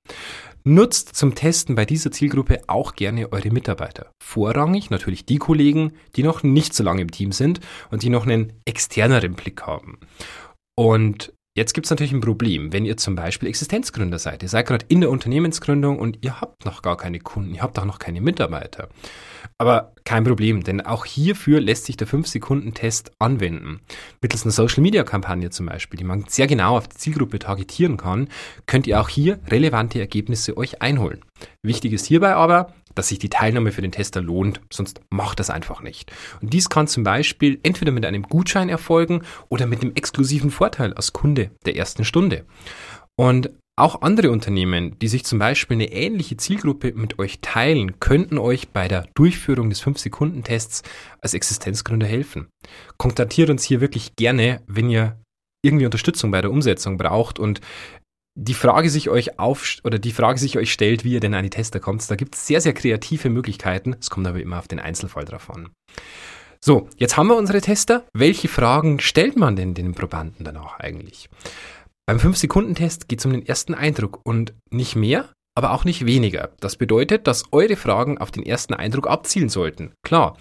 Nutzt 0.66 1.14
zum 1.14 1.34
Testen 1.34 1.74
bei 1.74 1.84
dieser 1.84 2.10
Zielgruppe 2.10 2.62
auch 2.68 2.94
gerne 2.94 3.30
eure 3.32 3.50
Mitarbeiter. 3.50 4.10
Vorrangig 4.22 4.88
natürlich 4.88 5.26
die 5.26 5.36
Kollegen, 5.36 5.92
die 6.16 6.22
noch 6.22 6.42
nicht 6.42 6.72
so 6.72 6.82
lange 6.82 7.02
im 7.02 7.10
Team 7.10 7.32
sind 7.32 7.60
und 7.90 8.02
die 8.02 8.08
noch 8.08 8.24
einen 8.24 8.54
externeren 8.64 9.34
Blick 9.34 9.62
haben. 9.62 9.98
Und 10.74 11.34
jetzt 11.56 11.72
gibt 11.72 11.86
es 11.86 11.90
natürlich 11.90 12.12
ein 12.12 12.20
Problem, 12.20 12.72
wenn 12.72 12.84
ihr 12.84 12.96
zum 12.96 13.14
Beispiel 13.14 13.48
Existenzgründer 13.48 14.18
seid. 14.18 14.42
Ihr 14.42 14.48
seid 14.48 14.66
gerade 14.66 14.84
in 14.88 15.00
der 15.00 15.10
Unternehmensgründung 15.10 15.98
und 15.98 16.18
ihr 16.22 16.40
habt 16.40 16.64
noch 16.64 16.82
gar 16.82 16.96
keine 16.96 17.20
Kunden, 17.20 17.54
ihr 17.54 17.62
habt 17.62 17.78
auch 17.78 17.84
noch 17.84 17.98
keine 17.98 18.20
Mitarbeiter. 18.20 18.88
Aber 19.56 19.92
kein 20.04 20.24
Problem, 20.24 20.64
denn 20.64 20.80
auch 20.80 21.04
hierfür 21.04 21.60
lässt 21.60 21.84
sich 21.84 21.96
der 21.96 22.08
5-Sekunden-Test 22.08 23.12
anwenden. 23.18 23.80
Mittels 24.20 24.44
einer 24.44 24.52
Social-Media-Kampagne 24.52 25.50
zum 25.50 25.66
Beispiel, 25.66 25.96
die 25.96 26.04
man 26.04 26.24
sehr 26.28 26.46
genau 26.46 26.76
auf 26.76 26.88
die 26.88 26.96
Zielgruppe 26.96 27.38
targetieren 27.38 27.96
kann, 27.96 28.28
könnt 28.66 28.86
ihr 28.86 29.00
auch 29.00 29.08
hier 29.08 29.38
relevante 29.48 30.00
Ergebnisse 30.00 30.56
euch 30.56 30.82
einholen. 30.82 31.20
Wichtig 31.62 31.92
ist 31.92 32.06
hierbei 32.06 32.34
aber, 32.34 32.74
dass 32.94 33.08
sich 33.08 33.18
die 33.18 33.28
Teilnahme 33.28 33.72
für 33.72 33.82
den 33.82 33.92
Tester 33.92 34.22
lohnt, 34.22 34.60
sonst 34.70 35.00
macht 35.10 35.40
das 35.40 35.50
einfach 35.50 35.82
nicht. 35.82 36.12
Und 36.40 36.52
dies 36.52 36.68
kann 36.68 36.86
zum 36.86 37.04
Beispiel 37.04 37.58
entweder 37.62 37.92
mit 37.92 38.04
einem 38.04 38.22
Gutschein 38.22 38.68
erfolgen 38.68 39.22
oder 39.48 39.66
mit 39.66 39.82
dem 39.82 39.94
exklusiven 39.94 40.50
Vorteil 40.50 40.94
als 40.94 41.12
Kunde 41.12 41.50
der 41.66 41.76
ersten 41.76 42.04
Stunde. 42.04 42.44
Und 43.16 43.50
auch 43.76 44.02
andere 44.02 44.30
Unternehmen, 44.30 44.96
die 45.00 45.08
sich 45.08 45.24
zum 45.24 45.40
Beispiel 45.40 45.76
eine 45.76 45.92
ähnliche 45.92 46.36
Zielgruppe 46.36 46.92
mit 46.94 47.18
euch 47.18 47.40
teilen, 47.40 47.98
könnten 47.98 48.38
euch 48.38 48.68
bei 48.68 48.86
der 48.86 49.08
Durchführung 49.16 49.68
des 49.68 49.82
5-Sekunden-Tests 49.82 50.82
als 51.20 51.34
Existenzgründer 51.34 52.06
helfen. 52.06 52.46
Kontaktiert 52.98 53.50
uns 53.50 53.64
hier 53.64 53.80
wirklich 53.80 54.14
gerne, 54.14 54.62
wenn 54.68 54.90
ihr 54.90 55.18
irgendwie 55.64 55.86
Unterstützung 55.86 56.30
bei 56.30 56.40
der 56.40 56.52
Umsetzung 56.52 56.98
braucht 56.98 57.40
und 57.40 57.60
die 58.36 58.54
Frage 58.54 58.90
sich 58.90 59.08
euch 59.08 59.38
auf 59.38 59.76
oder 59.84 59.98
die 59.98 60.12
Frage 60.12 60.38
sich 60.38 60.58
euch 60.58 60.72
stellt, 60.72 61.04
wie 61.04 61.12
ihr 61.12 61.20
denn 61.20 61.34
an 61.34 61.44
die 61.44 61.50
Tester 61.50 61.80
kommt. 61.80 62.08
Da 62.10 62.16
gibt 62.16 62.34
es 62.34 62.46
sehr, 62.46 62.60
sehr 62.60 62.74
kreative 62.74 63.30
Möglichkeiten. 63.30 63.96
Es 64.00 64.10
kommt 64.10 64.26
aber 64.26 64.40
immer 64.40 64.58
auf 64.58 64.68
den 64.68 64.80
Einzelfall 64.80 65.24
drauf 65.24 65.50
an. 65.50 65.70
So, 66.60 66.88
jetzt 66.96 67.16
haben 67.16 67.28
wir 67.28 67.36
unsere 67.36 67.60
Tester. 67.60 68.04
Welche 68.14 68.48
Fragen 68.48 68.98
stellt 68.98 69.36
man 69.36 69.54
denn 69.54 69.74
den 69.74 69.94
Probanden 69.94 70.44
dann 70.44 70.56
auch 70.56 70.78
eigentlich? 70.78 71.28
Beim 72.06 72.18
5-Sekunden-Test 72.18 73.08
geht 73.08 73.20
es 73.20 73.26
um 73.26 73.32
den 73.32 73.46
ersten 73.46 73.74
Eindruck 73.74 74.20
und 74.24 74.54
nicht 74.70 74.96
mehr, 74.96 75.32
aber 75.56 75.72
auch 75.72 75.84
nicht 75.84 76.04
weniger. 76.04 76.50
Das 76.60 76.76
bedeutet, 76.76 77.26
dass 77.26 77.52
eure 77.52 77.76
Fragen 77.76 78.18
auf 78.18 78.30
den 78.30 78.44
ersten 78.44 78.74
Eindruck 78.74 79.06
abzielen 79.06 79.48
sollten. 79.48 79.92
Klar, 80.04 80.36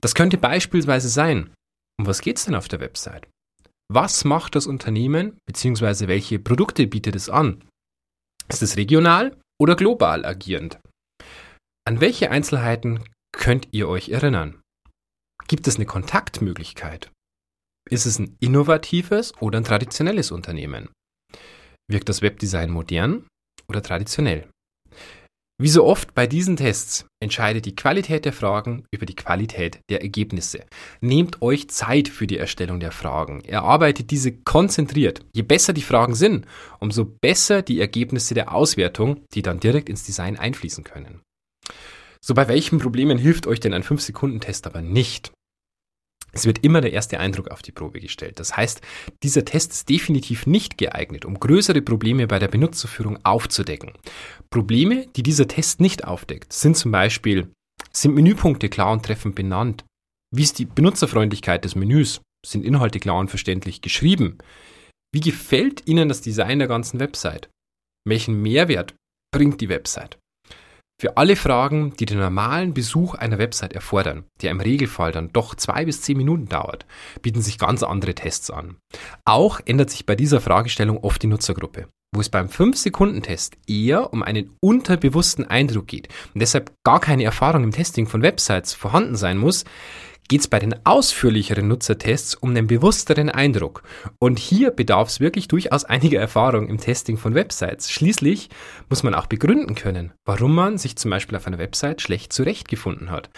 das 0.00 0.14
könnte 0.14 0.36
beispielsweise 0.38 1.08
sein, 1.08 1.50
um 1.98 2.06
was 2.06 2.20
geht 2.20 2.38
es 2.38 2.46
denn 2.46 2.54
auf 2.54 2.68
der 2.68 2.80
Website? 2.80 3.28
Was 3.88 4.24
macht 4.24 4.56
das 4.56 4.66
Unternehmen 4.66 5.38
bzw. 5.46 6.08
welche 6.08 6.38
Produkte 6.38 6.86
bietet 6.86 7.14
es 7.14 7.28
an? 7.28 7.64
Ist 8.48 8.62
es 8.62 8.76
regional 8.76 9.40
oder 9.60 9.76
global 9.76 10.24
agierend? 10.24 10.80
An 11.86 12.00
welche 12.00 12.30
Einzelheiten 12.30 13.04
könnt 13.32 13.68
ihr 13.72 13.88
euch 13.88 14.08
erinnern? 14.08 14.60
Gibt 15.46 15.68
es 15.68 15.76
eine 15.76 15.86
Kontaktmöglichkeit? 15.86 17.12
Ist 17.88 18.06
es 18.06 18.18
ein 18.18 18.36
innovatives 18.40 19.32
oder 19.40 19.60
ein 19.60 19.64
traditionelles 19.64 20.32
Unternehmen? 20.32 20.88
Wirkt 21.88 22.08
das 22.08 22.22
Webdesign 22.22 22.70
modern 22.70 23.28
oder 23.68 23.82
traditionell? 23.82 24.48
Wie 25.58 25.68
so 25.70 25.84
oft 25.84 26.14
bei 26.14 26.26
diesen 26.26 26.56
Tests 26.56 27.06
entscheidet 27.18 27.64
die 27.64 27.74
Qualität 27.74 28.26
der 28.26 28.34
Fragen 28.34 28.84
über 28.90 29.06
die 29.06 29.16
Qualität 29.16 29.80
der 29.88 30.02
Ergebnisse. 30.02 30.66
Nehmt 31.00 31.40
euch 31.40 31.70
Zeit 31.70 32.08
für 32.08 32.26
die 32.26 32.36
Erstellung 32.36 32.78
der 32.78 32.92
Fragen. 32.92 33.40
Erarbeitet 33.42 34.10
diese 34.10 34.32
konzentriert. 34.32 35.24
Je 35.32 35.40
besser 35.40 35.72
die 35.72 35.80
Fragen 35.80 36.14
sind, 36.14 36.44
umso 36.78 37.06
besser 37.06 37.62
die 37.62 37.80
Ergebnisse 37.80 38.34
der 38.34 38.54
Auswertung, 38.54 39.22
die 39.32 39.40
dann 39.40 39.58
direkt 39.58 39.88
ins 39.88 40.04
Design 40.04 40.36
einfließen 40.38 40.84
können. 40.84 41.22
So 42.20 42.34
bei 42.34 42.48
welchen 42.48 42.78
Problemen 42.78 43.16
hilft 43.16 43.46
euch 43.46 43.60
denn 43.60 43.72
ein 43.72 43.82
5-Sekunden-Test 43.82 44.66
aber 44.66 44.82
nicht? 44.82 45.32
Es 46.36 46.44
wird 46.44 46.62
immer 46.62 46.82
der 46.82 46.92
erste 46.92 47.18
Eindruck 47.18 47.48
auf 47.48 47.62
die 47.62 47.72
Probe 47.72 47.98
gestellt. 47.98 48.38
Das 48.38 48.54
heißt, 48.54 48.82
dieser 49.22 49.46
Test 49.46 49.72
ist 49.72 49.88
definitiv 49.88 50.46
nicht 50.46 50.76
geeignet, 50.76 51.24
um 51.24 51.40
größere 51.40 51.80
Probleme 51.80 52.26
bei 52.26 52.38
der 52.38 52.48
Benutzerführung 52.48 53.18
aufzudecken. 53.24 53.92
Probleme, 54.50 55.06
die 55.16 55.22
dieser 55.22 55.48
Test 55.48 55.80
nicht 55.80 56.04
aufdeckt, 56.04 56.52
sind 56.52 56.76
zum 56.76 56.92
Beispiel, 56.92 57.50
sind 57.90 58.14
Menüpunkte 58.14 58.68
klar 58.68 58.92
und 58.92 59.02
treffend 59.02 59.34
benannt? 59.34 59.86
Wie 60.30 60.42
ist 60.42 60.58
die 60.58 60.66
Benutzerfreundlichkeit 60.66 61.64
des 61.64 61.74
Menüs? 61.74 62.20
Sind 62.44 62.66
Inhalte 62.66 63.00
klar 63.00 63.18
und 63.18 63.30
verständlich 63.30 63.80
geschrieben? 63.80 64.36
Wie 65.14 65.20
gefällt 65.20 65.88
Ihnen 65.88 66.10
das 66.10 66.20
Design 66.20 66.58
der 66.58 66.68
ganzen 66.68 67.00
Website? 67.00 67.48
Welchen 68.06 68.42
Mehrwert 68.42 68.94
bringt 69.34 69.62
die 69.62 69.70
Website? 69.70 70.18
Für 70.98 71.18
alle 71.18 71.36
Fragen, 71.36 71.92
die 71.98 72.06
den 72.06 72.18
normalen 72.18 72.72
Besuch 72.72 73.14
einer 73.14 73.36
Website 73.36 73.74
erfordern, 73.74 74.24
der 74.40 74.50
im 74.50 74.60
Regelfall 74.60 75.12
dann 75.12 75.30
doch 75.30 75.54
zwei 75.54 75.84
bis 75.84 76.00
zehn 76.00 76.16
Minuten 76.16 76.48
dauert, 76.48 76.86
bieten 77.20 77.42
sich 77.42 77.58
ganz 77.58 77.82
andere 77.82 78.14
Tests 78.14 78.50
an. 78.50 78.76
Auch 79.26 79.60
ändert 79.66 79.90
sich 79.90 80.06
bei 80.06 80.16
dieser 80.16 80.40
Fragestellung 80.40 80.96
oft 80.96 81.22
die 81.22 81.26
Nutzergruppe, 81.26 81.88
wo 82.14 82.20
es 82.22 82.30
beim 82.30 82.46
5-Sekunden-Test 82.46 83.58
eher 83.66 84.10
um 84.14 84.22
einen 84.22 84.56
unterbewussten 84.62 85.44
Eindruck 85.44 85.86
geht 85.86 86.08
und 86.32 86.40
deshalb 86.40 86.72
gar 86.82 87.00
keine 87.00 87.24
Erfahrung 87.24 87.64
im 87.64 87.72
Testing 87.72 88.06
von 88.06 88.22
Websites 88.22 88.72
vorhanden 88.72 89.16
sein 89.16 89.36
muss, 89.36 89.66
geht 90.28 90.40
es 90.40 90.48
bei 90.48 90.58
den 90.58 90.74
ausführlicheren 90.84 91.68
Nutzertests 91.68 92.34
um 92.34 92.50
einen 92.50 92.66
bewussteren 92.66 93.30
Eindruck. 93.30 93.82
Und 94.18 94.38
hier 94.38 94.70
bedarf 94.70 95.08
es 95.08 95.20
wirklich 95.20 95.48
durchaus 95.48 95.84
einiger 95.84 96.20
Erfahrung 96.20 96.68
im 96.68 96.78
Testing 96.78 97.16
von 97.16 97.34
Websites. 97.34 97.90
Schließlich 97.90 98.50
muss 98.88 99.02
man 99.02 99.14
auch 99.14 99.26
begründen 99.26 99.74
können, 99.74 100.12
warum 100.26 100.54
man 100.54 100.78
sich 100.78 100.96
zum 100.96 101.10
Beispiel 101.10 101.36
auf 101.36 101.46
einer 101.46 101.58
Website 101.58 102.02
schlecht 102.02 102.32
zurechtgefunden 102.32 103.10
hat. 103.10 103.30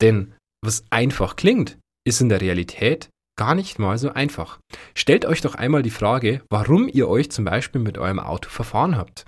Denn 0.00 0.34
was 0.64 0.84
einfach 0.90 1.36
klingt, 1.36 1.78
ist 2.06 2.20
in 2.20 2.28
der 2.28 2.40
Realität 2.40 3.08
gar 3.36 3.54
nicht 3.54 3.78
mal 3.78 3.98
so 3.98 4.10
einfach. 4.10 4.58
Stellt 4.94 5.24
euch 5.24 5.40
doch 5.40 5.54
einmal 5.54 5.82
die 5.82 5.90
Frage, 5.90 6.42
warum 6.50 6.88
ihr 6.88 7.08
euch 7.08 7.30
zum 7.30 7.44
Beispiel 7.44 7.80
mit 7.80 7.98
eurem 7.98 8.20
Auto 8.20 8.48
verfahren 8.48 8.96
habt. 8.96 9.24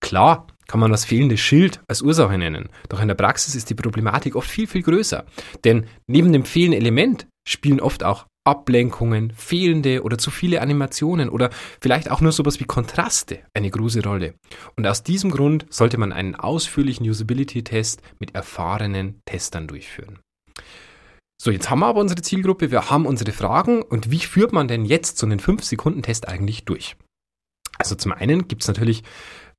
Klar, 0.00 0.46
kann 0.66 0.80
man 0.80 0.90
das 0.90 1.04
fehlende 1.04 1.36
Schild 1.36 1.80
als 1.88 2.02
Ursache 2.02 2.36
nennen. 2.38 2.68
Doch 2.88 3.00
in 3.00 3.08
der 3.08 3.14
Praxis 3.14 3.54
ist 3.54 3.70
die 3.70 3.74
Problematik 3.74 4.36
oft 4.36 4.50
viel, 4.50 4.66
viel 4.66 4.82
größer. 4.82 5.24
Denn 5.64 5.86
neben 6.06 6.32
dem 6.32 6.44
fehlenden 6.44 6.80
Element 6.80 7.26
spielen 7.46 7.80
oft 7.80 8.04
auch 8.04 8.26
Ablenkungen, 8.46 9.32
fehlende 9.32 10.02
oder 10.02 10.18
zu 10.18 10.30
viele 10.30 10.60
Animationen 10.60 11.28
oder 11.28 11.50
vielleicht 11.80 12.10
auch 12.10 12.20
nur 12.20 12.30
sowas 12.30 12.60
wie 12.60 12.64
Kontraste 12.64 13.40
eine 13.54 13.70
große 13.70 14.02
Rolle. 14.04 14.34
Und 14.76 14.86
aus 14.86 15.02
diesem 15.02 15.32
Grund 15.32 15.66
sollte 15.68 15.98
man 15.98 16.12
einen 16.12 16.36
ausführlichen 16.36 17.08
Usability-Test 17.08 18.02
mit 18.20 18.34
erfahrenen 18.36 19.20
Testern 19.24 19.66
durchführen. 19.66 20.20
So, 21.42 21.50
jetzt 21.50 21.68
haben 21.68 21.80
wir 21.80 21.86
aber 21.86 22.00
unsere 22.00 22.22
Zielgruppe, 22.22 22.70
wir 22.70 22.88
haben 22.88 23.04
unsere 23.04 23.32
Fragen 23.32 23.82
und 23.82 24.10
wie 24.10 24.20
führt 24.20 24.52
man 24.52 24.68
denn 24.68 24.84
jetzt 24.84 25.18
so 25.18 25.26
einen 25.26 25.40
5-Sekunden-Test 25.40 26.28
eigentlich 26.28 26.64
durch? 26.64 26.96
Also 27.78 27.94
zum 27.94 28.12
einen 28.12 28.48
gibt 28.48 28.62
es 28.62 28.68
natürlich 28.68 29.02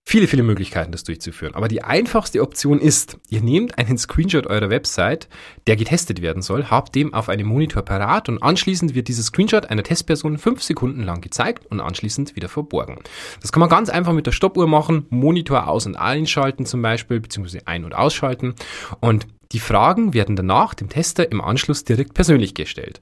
viele, 0.09 0.27
viele 0.27 0.43
Möglichkeiten, 0.43 0.93
das 0.93 1.03
durchzuführen. 1.03 1.53
Aber 1.53 1.67
die 1.67 1.83
einfachste 1.83 2.41
Option 2.41 2.79
ist, 2.79 3.17
ihr 3.27 3.41
nehmt 3.41 3.77
einen 3.77 3.97
Screenshot 3.97 4.47
eurer 4.47 4.69
Website, 4.69 5.27
der 5.67 5.75
getestet 5.75 6.21
werden 6.21 6.41
soll, 6.41 6.67
habt 6.67 6.95
dem 6.95 7.13
auf 7.13 7.27
einem 7.27 7.47
Monitor 7.47 7.81
parat 7.81 8.29
und 8.29 8.41
anschließend 8.41 8.95
wird 8.95 9.09
dieser 9.09 9.23
Screenshot 9.23 9.65
einer 9.65 9.83
Testperson 9.83 10.37
fünf 10.37 10.63
Sekunden 10.63 11.03
lang 11.03 11.19
gezeigt 11.19 11.65
und 11.65 11.81
anschließend 11.81 12.37
wieder 12.37 12.47
verborgen. 12.47 12.99
Das 13.41 13.51
kann 13.51 13.59
man 13.59 13.67
ganz 13.67 13.89
einfach 13.89 14.13
mit 14.13 14.25
der 14.25 14.31
Stoppuhr 14.31 14.65
machen, 14.65 15.07
Monitor 15.09 15.67
aus- 15.67 15.85
und 15.85 15.97
einschalten 15.97 16.65
zum 16.65 16.81
Beispiel, 16.81 17.19
beziehungsweise 17.19 17.67
ein- 17.67 17.83
und 17.83 17.93
ausschalten 17.93 18.55
und 19.01 19.27
die 19.51 19.59
Fragen 19.59 20.13
werden 20.13 20.37
danach 20.37 20.73
dem 20.73 20.87
Tester 20.87 21.29
im 21.29 21.41
Anschluss 21.41 21.83
direkt 21.83 22.13
persönlich 22.13 22.53
gestellt. 22.53 23.01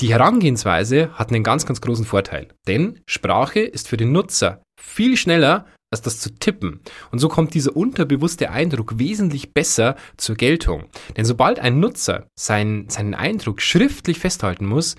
Die 0.00 0.12
Herangehensweise 0.12 1.10
hat 1.14 1.30
einen 1.30 1.42
ganz, 1.42 1.66
ganz 1.66 1.80
großen 1.80 2.04
Vorteil, 2.04 2.46
denn 2.68 3.00
Sprache 3.06 3.58
ist 3.58 3.88
für 3.88 3.96
den 3.96 4.12
Nutzer 4.12 4.62
viel 4.80 5.16
schneller 5.16 5.66
als 5.90 6.02
das 6.02 6.20
zu 6.20 6.34
tippen. 6.34 6.80
Und 7.10 7.18
so 7.18 7.28
kommt 7.28 7.54
dieser 7.54 7.76
unterbewusste 7.76 8.50
Eindruck 8.50 8.98
wesentlich 8.98 9.54
besser 9.54 9.96
zur 10.16 10.36
Geltung. 10.36 10.84
Denn 11.16 11.24
sobald 11.24 11.58
ein 11.58 11.80
Nutzer 11.80 12.26
seinen, 12.38 12.88
seinen 12.88 13.14
Eindruck 13.14 13.62
schriftlich 13.62 14.18
festhalten 14.18 14.66
muss, 14.66 14.96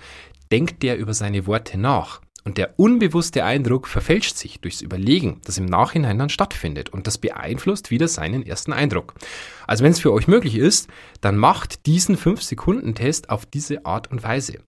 denkt 0.50 0.82
der 0.82 0.98
über 0.98 1.14
seine 1.14 1.46
Worte 1.46 1.78
nach. 1.78 2.20
Und 2.42 2.56
der 2.56 2.78
unbewusste 2.78 3.44
Eindruck 3.44 3.86
verfälscht 3.86 4.36
sich 4.36 4.60
durchs 4.60 4.80
Überlegen, 4.80 5.40
das 5.44 5.58
im 5.58 5.66
Nachhinein 5.66 6.18
dann 6.18 6.30
stattfindet. 6.30 6.88
Und 6.88 7.06
das 7.06 7.18
beeinflusst 7.18 7.90
wieder 7.90 8.08
seinen 8.08 8.44
ersten 8.44 8.72
Eindruck. 8.72 9.14
Also 9.66 9.84
wenn 9.84 9.92
es 9.92 10.00
für 10.00 10.12
euch 10.12 10.26
möglich 10.26 10.56
ist, 10.56 10.88
dann 11.20 11.36
macht 11.36 11.84
diesen 11.86 12.16
5-Sekunden-Test 12.16 13.28
auf 13.28 13.44
diese 13.44 13.84
Art 13.84 14.10
und 14.10 14.22
Weise. 14.22 14.58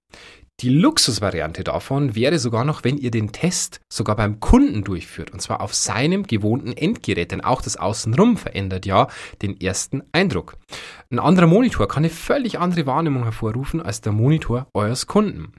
Die 0.61 0.69
Luxusvariante 0.69 1.65
davon 1.65 2.15
wäre 2.15 2.39
sogar 2.39 2.65
noch, 2.65 2.85
wenn 2.85 2.97
ihr 2.97 3.11
den 3.11 3.33
Test 3.33 3.81
sogar 3.93 4.15
beim 4.15 4.39
Kunden 4.39 4.85
durchführt, 4.85 5.33
und 5.33 5.41
zwar 5.41 5.61
auf 5.61 5.75
seinem 5.75 6.23
gewohnten 6.25 6.73
Endgerät, 6.73 7.33
denn 7.33 7.41
auch 7.41 7.63
das 7.63 7.77
Außenrum 7.77 8.37
verändert 8.37 8.87
ja 8.87 9.09
den 9.43 9.61
ersten 9.61 10.05
Eindruck. 10.13 10.57
Ein 11.11 11.19
anderer 11.19 11.49
Monitor 11.49 11.89
kann 11.89 12.05
eine 12.05 12.11
völlig 12.11 12.61
andere 12.61 12.87
Wahrnehmung 12.87 13.25
hervorrufen 13.25 13.83
als 13.83 14.03
der 14.03 14.13
Monitor 14.13 14.69
eures 14.73 15.09
Kunden. 15.09 15.53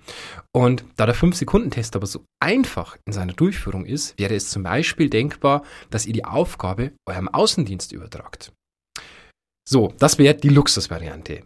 Und 0.54 0.86
da 0.96 1.06
der 1.06 1.16
5-Sekunden-Test 1.16 1.98
aber 1.98 2.08
so 2.08 2.24
einfach 2.40 2.96
in 3.06 3.12
seiner 3.12 3.34
Durchführung 3.34 3.86
ist, 3.86 4.18
wäre 4.18 4.36
es 4.36 4.52
zum 4.52 4.64
Beispiel 4.64 5.10
denkbar, 5.10 5.64
dass 5.90 6.06
ihr 6.06 6.14
die 6.14 6.24
Aufgabe 6.26 6.94
eurem 7.06 7.28
Außendienst 7.28 7.92
übertragt. 7.92 8.54
So, 9.68 9.94
das 10.00 10.18
wäre 10.18 10.36
die 10.36 10.50
Luxusvariante. 10.50 11.44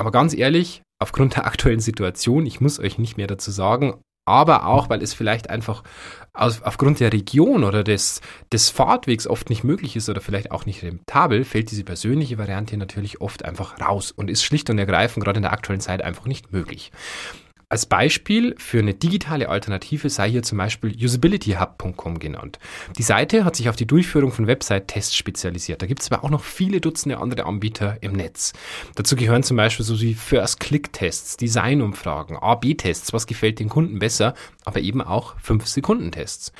Aber 0.00 0.10
ganz 0.10 0.34
ehrlich, 0.34 0.82
aufgrund 0.98 1.36
der 1.36 1.46
aktuellen 1.46 1.80
Situation, 1.80 2.46
ich 2.46 2.60
muss 2.60 2.78
euch 2.78 2.98
nicht 2.98 3.16
mehr 3.16 3.26
dazu 3.26 3.50
sagen, 3.50 3.94
aber 4.28 4.66
auch, 4.66 4.90
weil 4.90 5.02
es 5.02 5.14
vielleicht 5.14 5.48
einfach 5.48 5.82
aus, 6.34 6.60
aufgrund 6.62 7.00
der 7.00 7.14
Region 7.14 7.64
oder 7.64 7.82
des, 7.82 8.20
des 8.52 8.68
Fahrtwegs 8.68 9.26
oft 9.26 9.48
nicht 9.48 9.64
möglich 9.64 9.96
ist 9.96 10.10
oder 10.10 10.20
vielleicht 10.20 10.50
auch 10.50 10.66
nicht 10.66 10.82
rentabel, 10.82 11.44
fällt 11.44 11.70
diese 11.70 11.82
persönliche 11.82 12.36
Variante 12.36 12.76
natürlich 12.76 13.22
oft 13.22 13.44
einfach 13.44 13.80
raus 13.80 14.12
und 14.12 14.28
ist 14.28 14.44
schlicht 14.44 14.68
und 14.68 14.78
ergreifend 14.78 15.24
gerade 15.24 15.38
in 15.38 15.44
der 15.44 15.52
aktuellen 15.54 15.80
Zeit 15.80 16.02
einfach 16.02 16.26
nicht 16.26 16.52
möglich. 16.52 16.92
Als 17.70 17.84
Beispiel 17.84 18.54
für 18.56 18.78
eine 18.78 18.94
digitale 18.94 19.50
Alternative 19.50 20.08
sei 20.08 20.30
hier 20.30 20.42
zum 20.42 20.56
Beispiel 20.56 20.96
usabilityhub.com 21.04 22.18
genannt. 22.18 22.58
Die 22.96 23.02
Seite 23.02 23.44
hat 23.44 23.56
sich 23.56 23.68
auf 23.68 23.76
die 23.76 23.86
Durchführung 23.86 24.32
von 24.32 24.46
Website-Tests 24.46 25.14
spezialisiert. 25.14 25.82
Da 25.82 25.86
gibt 25.86 26.00
es 26.00 26.10
aber 26.10 26.24
auch 26.24 26.30
noch 26.30 26.44
viele 26.44 26.80
Dutzende 26.80 27.18
andere 27.18 27.44
Anbieter 27.44 27.98
im 28.00 28.12
Netz. 28.12 28.54
Dazu 28.94 29.16
gehören 29.16 29.42
zum 29.42 29.58
Beispiel 29.58 29.84
so 29.84 30.00
wie 30.00 30.14
First-Click-Tests, 30.14 31.36
Designumfragen, 31.36 32.38
A-B-Tests, 32.38 33.12
was 33.12 33.26
gefällt 33.26 33.58
den 33.58 33.68
Kunden 33.68 33.98
besser, 33.98 34.32
aber 34.64 34.80
eben 34.80 35.02
auch 35.02 35.36
5-Sekunden-Tests. 35.38 36.52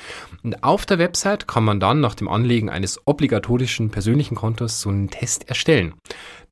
Und 0.43 0.63
auf 0.63 0.85
der 0.85 0.99
Website 0.99 1.47
kann 1.47 1.63
man 1.63 1.79
dann 1.79 2.01
nach 2.01 2.13
dem 2.13 2.27
Anlegen 2.27 2.69
eines 2.69 3.07
obligatorischen 3.07 3.89
persönlichen 3.89 4.35
Kontos 4.35 4.79
so 4.79 4.89
einen 4.89 5.09
Test 5.09 5.49
erstellen. 5.49 5.95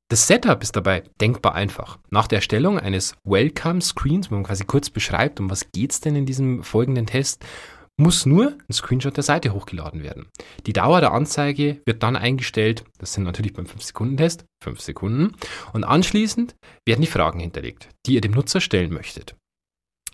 Das 0.10 0.26
Setup 0.26 0.64
ist 0.64 0.74
dabei 0.78 1.04
denkbar 1.20 1.54
einfach. 1.54 2.00
Nach 2.12 2.28
der 2.28 2.38
Erstellung 2.38 2.80
eines 2.80 3.16
Welcome 3.26 3.82
Screens, 3.82 4.32
wo 4.32 4.36
man 4.36 4.46
quasi 4.46 4.64
kurz 4.64 4.90
beschreibt, 4.90 5.42
um 5.42 5.50
was 5.50 5.70
geht's 5.74 6.00
denn 6.00 6.16
in 6.16 6.26
diesem 6.26 6.64
folgenden 6.64 7.08
Test, 7.08 7.46
muss 7.98 8.26
nur 8.26 8.58
ein 8.70 8.74
Screenshot 8.74 9.18
der 9.18 9.24
Seite 9.24 9.54
hochgeladen 9.54 10.04
werden. 10.04 10.28
Die 10.66 10.72
Dauer 10.72 11.02
der 11.02 11.12
Anzeige 11.12 11.82
wird 11.86 12.04
dann 12.04 12.16
eingestellt, 12.16 12.86
das 13.00 13.14
sind 13.14 13.24
natürlich 13.24 13.54
beim 13.54 13.66
5-Sekunden-Test 13.66 14.46
5 14.64 14.80
Sekunden, 14.80 15.36
und 15.74 15.84
anschließend 15.84 16.56
werden 16.86 17.02
die 17.02 17.08
Fragen 17.08 17.40
hinterlegt, 17.40 17.90
die 18.06 18.14
ihr 18.14 18.22
dem 18.22 18.32
Nutzer 18.32 18.62
stellen 18.62 18.94
möchtet. 18.94 19.36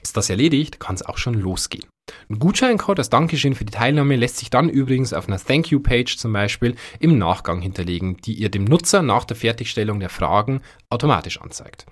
Ist 0.01 0.17
das 0.17 0.29
erledigt, 0.29 0.79
kann 0.79 0.95
es 0.95 1.03
auch 1.03 1.17
schon 1.17 1.35
losgehen. 1.35 1.85
Ein 2.29 2.39
Gutscheincode 2.39 2.99
als 2.99 3.09
Dankeschön 3.09 3.55
für 3.55 3.65
die 3.65 3.73
Teilnahme 3.73 4.15
lässt 4.15 4.37
sich 4.37 4.49
dann 4.49 4.69
übrigens 4.69 5.13
auf 5.13 5.27
einer 5.27 5.39
Thank 5.39 5.71
You 5.71 5.79
Page 5.79 6.17
zum 6.17 6.33
Beispiel 6.33 6.75
im 6.99 7.17
Nachgang 7.17 7.61
hinterlegen, 7.61 8.17
die 8.17 8.33
ihr 8.33 8.49
dem 8.49 8.65
Nutzer 8.65 9.01
nach 9.01 9.25
der 9.25 9.37
Fertigstellung 9.37 9.99
der 9.99 10.09
Fragen 10.09 10.61
automatisch 10.89 11.41
anzeigt. 11.41 11.85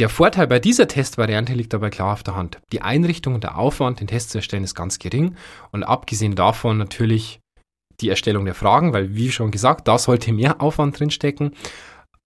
Der 0.00 0.08
Vorteil 0.08 0.48
bei 0.48 0.58
dieser 0.58 0.88
Testvariante 0.88 1.54
liegt 1.54 1.72
dabei 1.72 1.88
klar 1.88 2.14
auf 2.14 2.24
der 2.24 2.34
Hand. 2.34 2.58
Die 2.72 2.82
Einrichtung 2.82 3.34
und 3.34 3.44
der 3.44 3.56
Aufwand, 3.56 4.00
den 4.00 4.08
Test 4.08 4.30
zu 4.30 4.38
erstellen, 4.38 4.64
ist 4.64 4.74
ganz 4.74 4.98
gering 4.98 5.36
und 5.70 5.84
abgesehen 5.84 6.34
davon 6.34 6.78
natürlich 6.78 7.38
die 8.00 8.08
Erstellung 8.08 8.44
der 8.44 8.56
Fragen, 8.56 8.92
weil 8.92 9.14
wie 9.14 9.30
schon 9.30 9.52
gesagt, 9.52 9.86
da 9.86 9.98
sollte 9.98 10.32
mehr 10.32 10.60
Aufwand 10.60 10.98
drinstecken. 10.98 11.54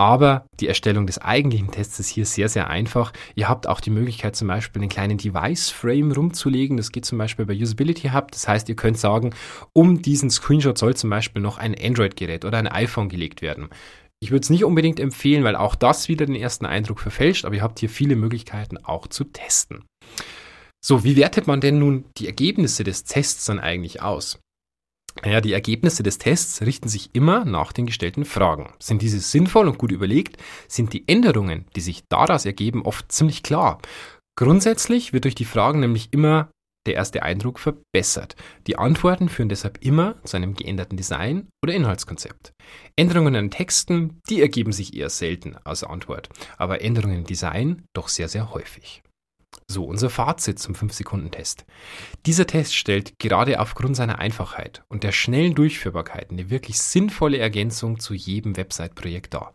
Aber 0.01 0.47
die 0.61 0.69
Erstellung 0.69 1.09
des 1.09 1.19
eigentlichen 1.19 1.73
Tests 1.73 1.99
ist 1.99 2.09
hier 2.09 2.25
sehr, 2.25 2.49
sehr 2.49 2.71
einfach. 2.71 3.13
Ihr 3.35 3.49
habt 3.49 3.67
auch 3.67 3.81
die 3.81 3.91
Möglichkeit, 3.91 4.37
zum 4.37 4.47
Beispiel 4.47 4.81
einen 4.81 4.89
kleinen 4.89 5.19
Device-Frame 5.19 6.13
rumzulegen. 6.13 6.77
Das 6.77 6.93
geht 6.93 7.05
zum 7.05 7.19
Beispiel 7.19 7.47
bei 7.47 7.55
Usability 7.55 8.11
Hub. 8.11 8.31
Das 8.31 8.47
heißt, 8.47 8.69
ihr 8.69 8.77
könnt 8.77 8.97
sagen, 8.97 9.35
um 9.73 10.01
diesen 10.01 10.31
Screenshot 10.31 10.79
soll 10.79 10.95
zum 10.95 11.11
Beispiel 11.11 11.43
noch 11.43 11.59
ein 11.59 11.75
Android-Gerät 11.75 12.45
oder 12.45 12.59
ein 12.59 12.69
iPhone 12.69 13.09
gelegt 13.09 13.43
werden. 13.43 13.71
Ich 14.21 14.31
würde 14.31 14.43
es 14.43 14.51
nicht 14.51 14.65
unbedingt 14.65 15.01
empfehlen, 15.01 15.43
weil 15.43 15.57
auch 15.57 15.75
das 15.75 16.09
wieder 16.09 16.27
den 16.27 16.37
ersten 16.37 16.67
Eindruck 16.67 17.01
verfälscht, 17.01 17.45
aber 17.45 17.57
ihr 17.57 17.63
habt 17.63 17.81
hier 17.81 17.91
viele 17.91 18.15
Möglichkeiten 18.15 18.79
auch 18.79 19.09
zu 19.09 19.25
testen. 19.25 19.85
So, 20.85 21.03
wie 21.03 21.17
wertet 21.17 21.49
man 21.49 21.61
denn 21.61 21.81
nun 21.81 22.05
die 22.19 22.27
Ergebnisse 22.27 22.85
des 22.85 23.03
Tests 23.03 23.47
dann 23.47 23.59
eigentlich 23.59 24.01
aus? 24.01 24.39
Naja, 25.25 25.41
die 25.41 25.53
Ergebnisse 25.53 26.03
des 26.03 26.19
Tests 26.19 26.63
richten 26.63 26.89
sich 26.89 27.11
immer 27.13 27.45
nach 27.45 27.73
den 27.73 27.87
gestellten 27.87 28.25
Fragen. 28.25 28.73
Sind 28.79 29.03
diese 29.03 29.21
sinnvoll 29.21 29.69
und 29.69 29.79
gut 29.79 29.93
überlegt, 29.93 30.37
sind 30.69 30.93
die 30.93 31.09
Änderungen, 31.09 31.67
die 31.75 31.81
sich 31.81 32.05
daraus 32.09 32.47
ergeben, 32.47 32.83
oft 32.83 33.11
ziemlich 33.11 33.43
klar. 33.43 33.79
Grundsätzlich 34.37 35.13
wird 35.13 35.25
durch 35.25 35.35
die 35.35 35.45
Fragen 35.45 35.81
nämlich 35.81 36.13
immer 36.13 36.51
der 36.87 36.95
erste 36.95 37.23
Eindruck 37.23 37.59
verbessert. 37.59 38.37
Die 38.67 38.79
Antworten 38.79 39.29
führen 39.29 39.49
deshalb 39.49 39.85
immer 39.85 40.23
zu 40.25 40.37
einem 40.37 40.55
geänderten 40.55 40.97
Design 40.97 41.49
oder 41.63 41.75
Inhaltskonzept. 41.75 42.53
Änderungen 42.97 43.37
an 43.37 43.51
Texten, 43.51 44.21
die 44.31 44.41
ergeben 44.41 44.73
sich 44.73 44.97
eher 44.97 45.11
selten 45.11 45.57
als 45.65 45.85
Antwort, 45.85 46.31
aber 46.57 46.81
Änderungen 46.81 47.19
im 47.19 47.25
Design 47.25 47.85
doch 47.95 48.09
sehr, 48.09 48.29
sehr 48.29 48.55
häufig. 48.55 49.03
So, 49.71 49.85
unser 49.85 50.09
Fazit 50.09 50.59
zum 50.59 50.75
5-Sekunden-Test. 50.75 51.67
Dieser 52.25 52.47
Test 52.47 52.75
stellt 52.75 53.19
gerade 53.19 53.61
aufgrund 53.61 53.97
seiner 53.97 54.19
Einfachheit 54.19 54.83
und 54.89 55.05
der 55.05 55.13
schnellen 55.13 55.55
Durchführbarkeit 55.55 56.31
eine 56.31 56.49
wirklich 56.49 56.79
sinnvolle 56.79 57.37
Ergänzung 57.37 58.01
zu 58.01 58.15
jedem 58.15 58.57
Website-Projekt 58.57 59.35
dar. 59.35 59.55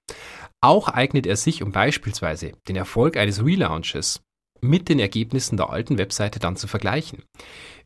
Auch 0.62 0.88
eignet 0.88 1.26
er 1.26 1.36
sich, 1.36 1.64
um 1.64 1.72
beispielsweise 1.72 2.52
den 2.68 2.76
Erfolg 2.76 3.18
eines 3.18 3.44
Relaunches 3.44 4.22
mit 4.64 4.90
den 4.90 5.00
Ergebnissen 5.00 5.58
der 5.58 5.70
alten 5.70 5.98
Webseite 5.98 6.40
dann 6.40 6.56
zu 6.56 6.68
vergleichen. 6.68 7.24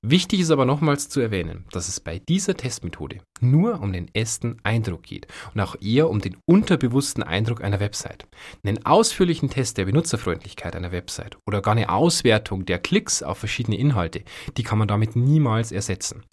Wichtig 0.03 0.41
ist 0.41 0.51
aber 0.51 0.65
nochmals 0.65 1.10
zu 1.10 1.19
erwähnen, 1.19 1.65
dass 1.72 1.88
es 1.88 2.00
bei 2.00 2.19
dieser 2.19 2.55
Testmethode 2.55 3.17
nur 3.41 3.81
um 3.81 3.91
den 3.91 4.13
ersten 4.13 4.57
Eindruck 4.63 5.03
geht 5.03 5.27
und 5.53 5.60
auch 5.60 5.75
eher 5.81 6.10
um 6.10 6.22
den 6.22 6.38
unterbewussten 6.46 7.24
Eindruck 7.24 7.63
einer 7.63 7.79
Website. 7.79 8.27
Einen 8.63 8.86
ausführlichen 8.86 9.50
Test 9.50 9.77
der 9.77 9.86
Benutzerfreundlichkeit 9.86 10.75
einer 10.75 10.91
Website 10.91 11.38
oder 11.48 11.62
gar 11.62 11.74
eine 11.74 11.89
Auswertung 11.89 12.65
der 12.65 12.77
Klicks 12.77 13.24
auf 13.24 13.39
verschiedene 13.39 13.77
Inhalte, 13.77 14.24
die 14.55 14.63
kann 14.63 14.77
man 14.77 14.88
damit 14.88 15.15
niemals 15.15 15.72
ersetzen. 15.72 16.24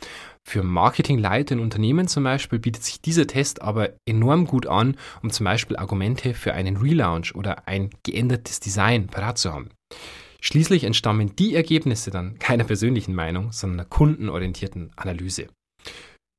Für 0.47 0.63
Marketingleiter 0.63 1.55
in 1.55 1.61
Unternehmen 1.61 2.07
zum 2.07 2.25
Beispiel 2.25 2.59
bietet 2.59 2.85
sich 2.85 3.01
dieser 3.01 3.27
Test 3.27 3.63
aber 3.63 3.95
enorm 4.07 4.47
gut 4.47 4.67
an, 4.67 4.97
um 5.23 5.31
zum 5.31 5.45
Beispiel 5.45 5.79
Argumente 5.79 6.35
für 6.35 6.53
einen 6.53 6.77
Relaunch 6.77 7.35
oder 7.35 7.67
ein 7.67 7.89
geändertes 8.03 8.61
Design 8.61 9.07
parat 9.07 9.39
zu 9.39 9.53
haben. 9.53 9.71
Schließlich 10.45 10.85
entstammen 10.85 11.35
die 11.37 11.55
Ergebnisse 11.55 12.11
dann 12.11 12.39
keiner 12.39 12.65
persönlichen 12.65 13.15
Meinung, 13.15 13.51
sondern 13.51 13.81
einer 13.81 13.89
kundenorientierten 13.89 14.93
Analyse. 14.95 15.49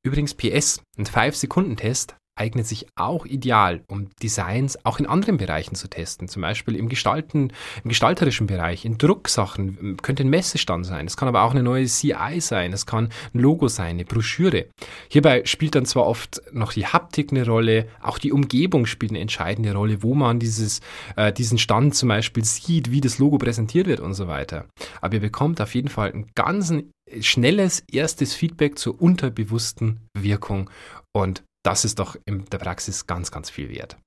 Übrigens 0.06 0.36
PS, 0.36 0.84
ein 0.98 1.06
5-Sekunden-Test 1.06 2.16
eignet 2.36 2.68
sich 2.68 2.86
auch 2.96 3.26
ideal, 3.26 3.82
um 3.88 4.10
Designs 4.22 4.84
auch 4.86 5.00
in 5.00 5.06
anderen 5.06 5.38
Bereichen 5.38 5.76
zu 5.76 5.88
testen. 5.88 6.28
Zum 6.28 6.42
Beispiel 6.42 6.76
im 6.76 6.90
Gestalten, 6.90 7.52
im 7.84 7.90
gestalterischen 7.90 8.48
Bereich, 8.48 8.84
in 8.84 8.98
Drucksachen, 8.98 9.98
könnte 10.02 10.24
ein 10.24 10.30
Messestand 10.30 10.86
sein. 10.86 11.06
Es 11.06 11.16
kann 11.16 11.30
aber 11.30 11.44
auch 11.44 11.52
eine 11.52 11.64
neue 11.64 11.86
CI 11.86 12.40
sein. 12.40 12.74
Es 12.74 12.86
kann 12.86 13.10
ein 13.34 13.40
Logo 13.40 13.70
sein, 13.70 13.92
eine 13.92 14.06
Broschüre. 14.06 14.68
Hierbei 15.10 15.44
spielt 15.46 15.76
dann 15.76 15.86
zwar 15.86 16.06
oft 16.06 16.42
noch 16.52 16.74
die 16.74 16.86
Haptik 16.86 17.32
eine 17.32 17.46
Rolle, 17.46 17.88
auch 18.02 18.18
die 18.18 18.34
Umgebung 18.34 18.86
spielt 18.86 19.12
eine 19.12 19.22
entscheidende 19.22 19.74
Rolle, 19.74 20.04
wo 20.04 20.14
man 20.14 20.40
dieses, 20.40 20.82
äh, 21.16 21.32
diesen 21.32 21.58
Stand 21.58 21.96
zum 21.96 22.10
Beispiel 22.10 22.44
sieht, 22.44 22.92
wie 22.92 23.02
das 23.02 23.18
Logo 23.18 23.38
präsentiert 23.38 23.88
wird 23.88 24.02
und 24.02 24.14
so 24.14 24.28
weiter. 24.28 24.66
Aber 25.02 25.16
ihr 25.16 25.22
bekommt 25.22 25.62
auf 25.62 25.74
jeden 25.74 25.90
Fall 25.90 26.12
ein 26.12 26.28
ganz 26.36 26.74
schnelles 27.22 27.84
erstes 27.92 28.34
Feedback 28.34 28.78
zur 28.78 29.02
unterbewussten 29.02 30.00
Wirkung 30.18 30.70
und 31.14 31.44
das 31.66 31.86
ist 31.86 32.00
doch 32.00 32.16
in 32.26 32.46
der 32.46 32.60
Praxis 32.60 33.08
ganz, 33.08 33.32
ganz 33.32 33.50
viel 33.50 33.70
wert. 33.70 33.98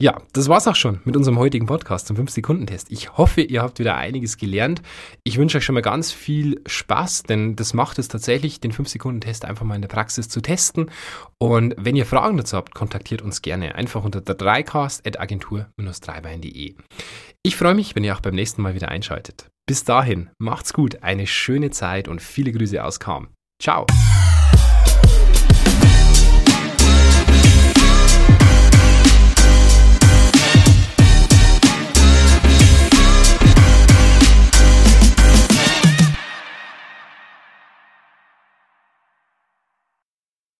Ja, 0.00 0.22
das 0.32 0.48
war's 0.48 0.68
auch 0.68 0.76
schon 0.76 1.00
mit 1.04 1.16
unserem 1.16 1.40
heutigen 1.40 1.66
Podcast 1.66 2.06
zum 2.06 2.16
5-Sekunden-Test. 2.16 2.92
Ich 2.92 3.18
hoffe, 3.18 3.40
ihr 3.40 3.62
habt 3.62 3.80
wieder 3.80 3.96
einiges 3.96 4.36
gelernt. 4.36 4.80
Ich 5.24 5.38
wünsche 5.38 5.58
euch 5.58 5.64
schon 5.64 5.74
mal 5.74 5.82
ganz 5.82 6.12
viel 6.12 6.62
Spaß, 6.66 7.24
denn 7.24 7.56
das 7.56 7.74
macht 7.74 7.98
es 7.98 8.06
tatsächlich, 8.06 8.60
den 8.60 8.72
5-Sekunden-Test 8.72 9.44
einfach 9.44 9.64
mal 9.64 9.74
in 9.74 9.82
der 9.82 9.88
Praxis 9.88 10.28
zu 10.28 10.40
testen. 10.40 10.92
Und 11.40 11.74
wenn 11.76 11.96
ihr 11.96 12.06
Fragen 12.06 12.36
dazu 12.36 12.56
habt, 12.56 12.76
kontaktiert 12.76 13.22
uns 13.22 13.42
gerne 13.42 13.74
einfach 13.74 14.04
unter 14.04 14.20
der 14.20 14.38
3cast.agentur-dreibein.de. 14.38 16.76
Ich 17.42 17.56
freue 17.56 17.74
mich, 17.74 17.96
wenn 17.96 18.04
ihr 18.04 18.14
auch 18.14 18.20
beim 18.20 18.36
nächsten 18.36 18.62
Mal 18.62 18.76
wieder 18.76 18.90
einschaltet. 18.90 19.48
Bis 19.66 19.82
dahin, 19.82 20.30
macht's 20.38 20.72
gut, 20.72 21.02
eine 21.02 21.26
schöne 21.26 21.70
Zeit 21.70 22.06
und 22.06 22.22
viele 22.22 22.52
Grüße 22.52 22.84
aus 22.84 23.00
Kam. 23.00 23.30
Ciao! 23.60 23.84